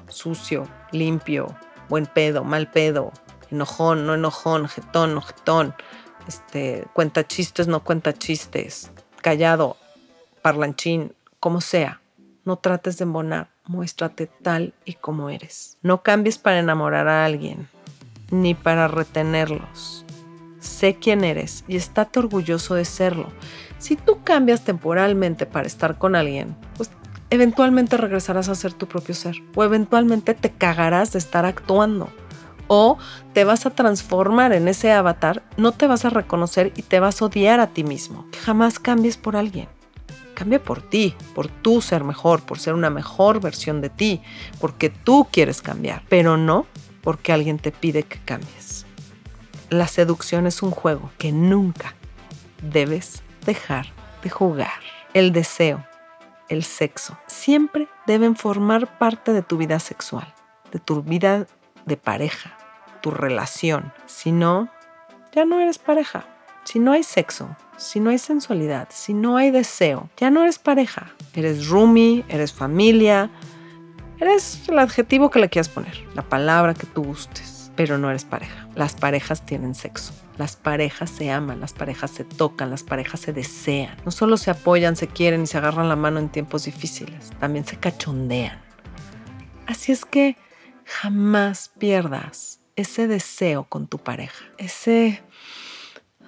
sucio, 0.09 0.67
limpio, 0.91 1.47
buen 1.87 2.07
pedo, 2.07 2.43
mal 2.43 2.69
pedo, 2.69 3.13
enojón, 3.49 4.05
no 4.05 4.15
enojón, 4.15 4.67
jetón, 4.67 5.15
no 5.15 5.21
jetón. 5.21 5.73
Este, 6.27 6.85
cuenta 6.91 7.25
chistes, 7.25 7.69
no 7.69 7.81
cuenta 7.81 8.11
chistes. 8.11 8.91
Callado, 9.21 9.77
parlanchín, 10.41 11.15
como 11.39 11.61
sea. 11.61 12.01
No 12.43 12.57
trates 12.57 12.97
de 12.97 13.03
embonar, 13.03 13.47
muéstrate 13.63 14.27
tal 14.27 14.73
y 14.83 14.95
como 14.95 15.29
eres. 15.29 15.77
No 15.81 16.03
cambies 16.03 16.37
para 16.37 16.59
enamorar 16.59 17.07
a 17.07 17.23
alguien 17.23 17.69
ni 18.31 18.53
para 18.53 18.87
retenerlos. 18.87 20.05
Sé 20.59 20.95
quién 20.95 21.23
eres 21.23 21.63
y 21.67 21.75
estate 21.75 22.19
orgulloso 22.19 22.75
de 22.75 22.85
serlo. 22.85 23.27
Si 23.77 23.95
tú 23.95 24.23
cambias 24.23 24.63
temporalmente 24.63 25.45
para 25.45 25.67
estar 25.67 25.97
con 25.97 26.15
alguien, 26.15 26.55
pues 26.77 26.89
eventualmente 27.29 27.97
regresarás 27.97 28.49
a 28.49 28.55
ser 28.55 28.73
tu 28.73 28.87
propio 28.87 29.13
ser 29.13 29.35
o 29.55 29.63
eventualmente 29.63 30.33
te 30.33 30.51
cagarás 30.51 31.11
de 31.13 31.19
estar 31.19 31.45
actuando 31.45 32.09
o 32.67 32.97
te 33.33 33.43
vas 33.43 33.65
a 33.65 33.69
transformar 33.69 34.53
en 34.53 34.67
ese 34.67 34.91
avatar, 34.91 35.43
no 35.57 35.71
te 35.71 35.87
vas 35.87 36.05
a 36.05 36.09
reconocer 36.09 36.73
y 36.75 36.81
te 36.81 36.99
vas 36.99 37.21
a 37.21 37.25
odiar 37.25 37.59
a 37.59 37.67
ti 37.67 37.83
mismo. 37.83 38.25
Jamás 38.43 38.79
cambies 38.79 39.17
por 39.17 39.35
alguien. 39.35 39.67
Cambia 40.33 40.61
por 40.61 40.81
ti, 40.81 41.13
por 41.33 41.47
tú 41.47 41.81
ser 41.81 42.03
mejor, 42.03 42.41
por 42.41 42.59
ser 42.59 42.73
una 42.73 42.89
mejor 42.89 43.39
versión 43.39 43.81
de 43.81 43.89
ti, 43.89 44.21
porque 44.59 44.89
tú 44.89 45.27
quieres 45.31 45.61
cambiar, 45.61 46.03
pero 46.09 46.35
no 46.37 46.65
porque 47.05 47.31
alguien 47.31 47.59
te 47.59 47.71
pide 47.71 48.03
que 48.03 48.19
cambies. 48.25 48.85
La 49.69 49.87
seducción 49.87 50.47
es 50.47 50.61
un 50.63 50.71
juego 50.71 51.11
que 51.19 51.31
nunca 51.31 51.93
debes 52.61 53.21
dejar 53.45 53.85
de 54.23 54.31
jugar. 54.31 54.81
El 55.13 55.31
deseo, 55.31 55.85
el 56.49 56.63
sexo, 56.63 57.17
siempre 57.27 57.87
deben 58.07 58.35
formar 58.35 58.97
parte 58.97 59.33
de 59.33 59.43
tu 59.43 59.55
vida 59.55 59.79
sexual, 59.79 60.33
de 60.71 60.79
tu 60.79 61.03
vida 61.03 61.45
de 61.85 61.95
pareja, 61.95 62.57
tu 63.01 63.11
relación. 63.11 63.93
Si 64.07 64.31
no, 64.31 64.69
ya 65.31 65.45
no 65.45 65.59
eres 65.59 65.77
pareja. 65.77 66.25
Si 66.63 66.79
no 66.79 66.91
hay 66.91 67.03
sexo, 67.03 67.55
si 67.77 67.99
no 67.99 68.09
hay 68.09 68.17
sensualidad, 68.17 68.87
si 68.89 69.13
no 69.13 69.37
hay 69.37 69.51
deseo, 69.51 70.09
ya 70.17 70.31
no 70.31 70.41
eres 70.41 70.57
pareja. 70.57 71.11
Eres 71.35 71.67
roomie, 71.67 72.25
eres 72.29 72.51
familia, 72.51 73.29
Eres 74.19 74.67
el 74.69 74.79
adjetivo 74.79 75.29
que 75.29 75.39
le 75.39 75.49
quieras 75.49 75.69
poner, 75.69 75.93
la 76.13 76.21
palabra 76.21 76.73
que 76.73 76.87
tú 76.87 77.03
gustes, 77.03 77.71
pero 77.75 77.97
no 77.97 78.09
eres 78.09 78.23
pareja. 78.23 78.67
Las 78.75 78.93
parejas 78.93 79.45
tienen 79.45 79.75
sexo. 79.75 80.13
Las 80.37 80.55
parejas 80.55 81.09
se 81.09 81.31
aman, 81.31 81.61
las 81.61 81.73
parejas 81.73 82.11
se 82.11 82.23
tocan, 82.23 82.69
las 82.69 82.83
parejas 82.83 83.21
se 83.21 83.33
desean. 83.33 83.95
No 84.05 84.11
solo 84.11 84.37
se 84.37 84.51
apoyan, 84.51 84.95
se 84.95 85.07
quieren 85.07 85.43
y 85.43 85.47
se 85.47 85.57
agarran 85.57 85.87
la 85.87 85.95
mano 85.95 86.19
en 86.19 86.29
tiempos 86.29 86.65
difíciles, 86.65 87.31
también 87.39 87.65
se 87.65 87.77
cachondean. 87.77 88.61
Así 89.65 89.91
es 89.91 90.03
que 90.05 90.37
jamás 90.85 91.71
pierdas 91.77 92.59
ese 92.75 93.07
deseo 93.07 93.63
con 93.63 93.87
tu 93.87 93.97
pareja, 93.97 94.45
ese 94.57 95.23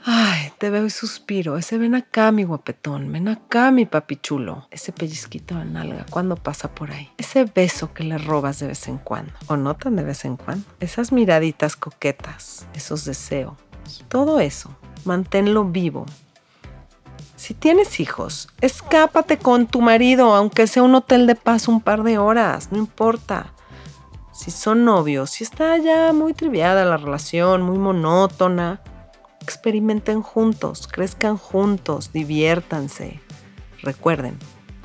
Ay, 0.09 0.53
te 0.57 0.69
veo 0.69 0.85
y 0.85 0.89
suspiro. 0.89 1.57
Ese 1.57 1.77
ven 1.77 1.93
acá, 1.93 2.31
mi 2.31 2.45
guapetón. 2.45 3.11
Ven 3.11 3.27
acá, 3.27 3.71
mi 3.71 3.85
papi 3.85 4.15
chulo. 4.15 4.65
Ese 4.71 4.93
pellizquito 4.93 5.55
de 5.55 5.65
nalga, 5.65 6.05
¿cuándo 6.09 6.37
pasa 6.37 6.73
por 6.73 6.91
ahí? 6.91 7.11
Ese 7.17 7.43
beso 7.43 7.93
que 7.93 8.05
le 8.05 8.17
robas 8.17 8.59
de 8.59 8.67
vez 8.67 8.87
en 8.87 8.99
cuando. 8.99 9.33
O 9.47 9.57
no 9.57 9.75
tan 9.75 9.97
de 9.97 10.05
vez 10.05 10.23
en 10.23 10.37
cuando. 10.37 10.63
Esas 10.79 11.11
miraditas 11.11 11.75
coquetas. 11.75 12.67
Esos 12.73 13.03
deseos. 13.03 13.55
Todo 14.07 14.39
eso. 14.39 14.73
Manténlo 15.03 15.65
vivo. 15.65 16.05
Si 17.35 17.53
tienes 17.53 17.99
hijos, 17.99 18.47
escápate 18.61 19.37
con 19.37 19.67
tu 19.67 19.81
marido, 19.81 20.33
aunque 20.35 20.67
sea 20.67 20.83
un 20.83 20.95
hotel 20.95 21.27
de 21.27 21.35
paz 21.35 21.67
un 21.67 21.81
par 21.81 22.03
de 22.03 22.17
horas, 22.17 22.71
no 22.71 22.77
importa. 22.77 23.51
Si 24.31 24.51
son 24.51 24.85
novios, 24.85 25.31
si 25.31 25.43
está 25.43 25.75
ya 25.77 26.13
muy 26.13 26.33
triviada 26.33 26.85
la 26.85 26.95
relación, 26.95 27.61
muy 27.61 27.77
monótona, 27.77 28.79
experimenten 29.47 30.21
juntos, 30.21 30.89
crezcan 30.91 31.37
juntos, 31.37 32.11
diviértanse. 32.11 33.21
Recuerden 33.81 34.37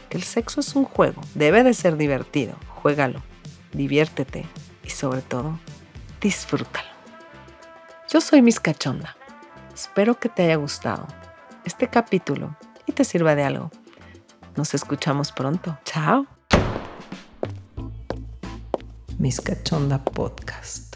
que 0.09 0.19
el 0.19 0.23
sexo 0.23 0.61
es 0.61 0.77
un 0.77 0.85
juego, 0.85 1.21
debe 1.35 1.65
de 1.65 1.75
ser 1.75 1.97
divertido, 1.97 2.55
juégalo, 2.69 3.25
diviértete 3.73 4.47
y 4.85 4.91
sobre 4.91 5.21
todo, 5.21 5.59
disfrútalo. 6.21 6.89
Yo 8.09 8.21
soy 8.21 8.41
Miss 8.41 8.61
Cachonda. 8.61 9.17
Espero 9.75 10.21
que 10.21 10.29
te 10.29 10.45
haya 10.45 10.55
gustado 10.55 11.09
este 11.65 11.89
capítulo 11.89 12.57
y 12.87 12.93
te 12.93 13.03
sirva 13.03 13.35
de 13.35 13.43
algo. 13.43 13.73
Nos 14.55 14.75
escuchamos 14.75 15.33
pronto. 15.33 15.77
Chao. 15.85 16.25
Mis 19.19 19.41
Cachonda 19.41 20.05
Podcast. 20.05 20.92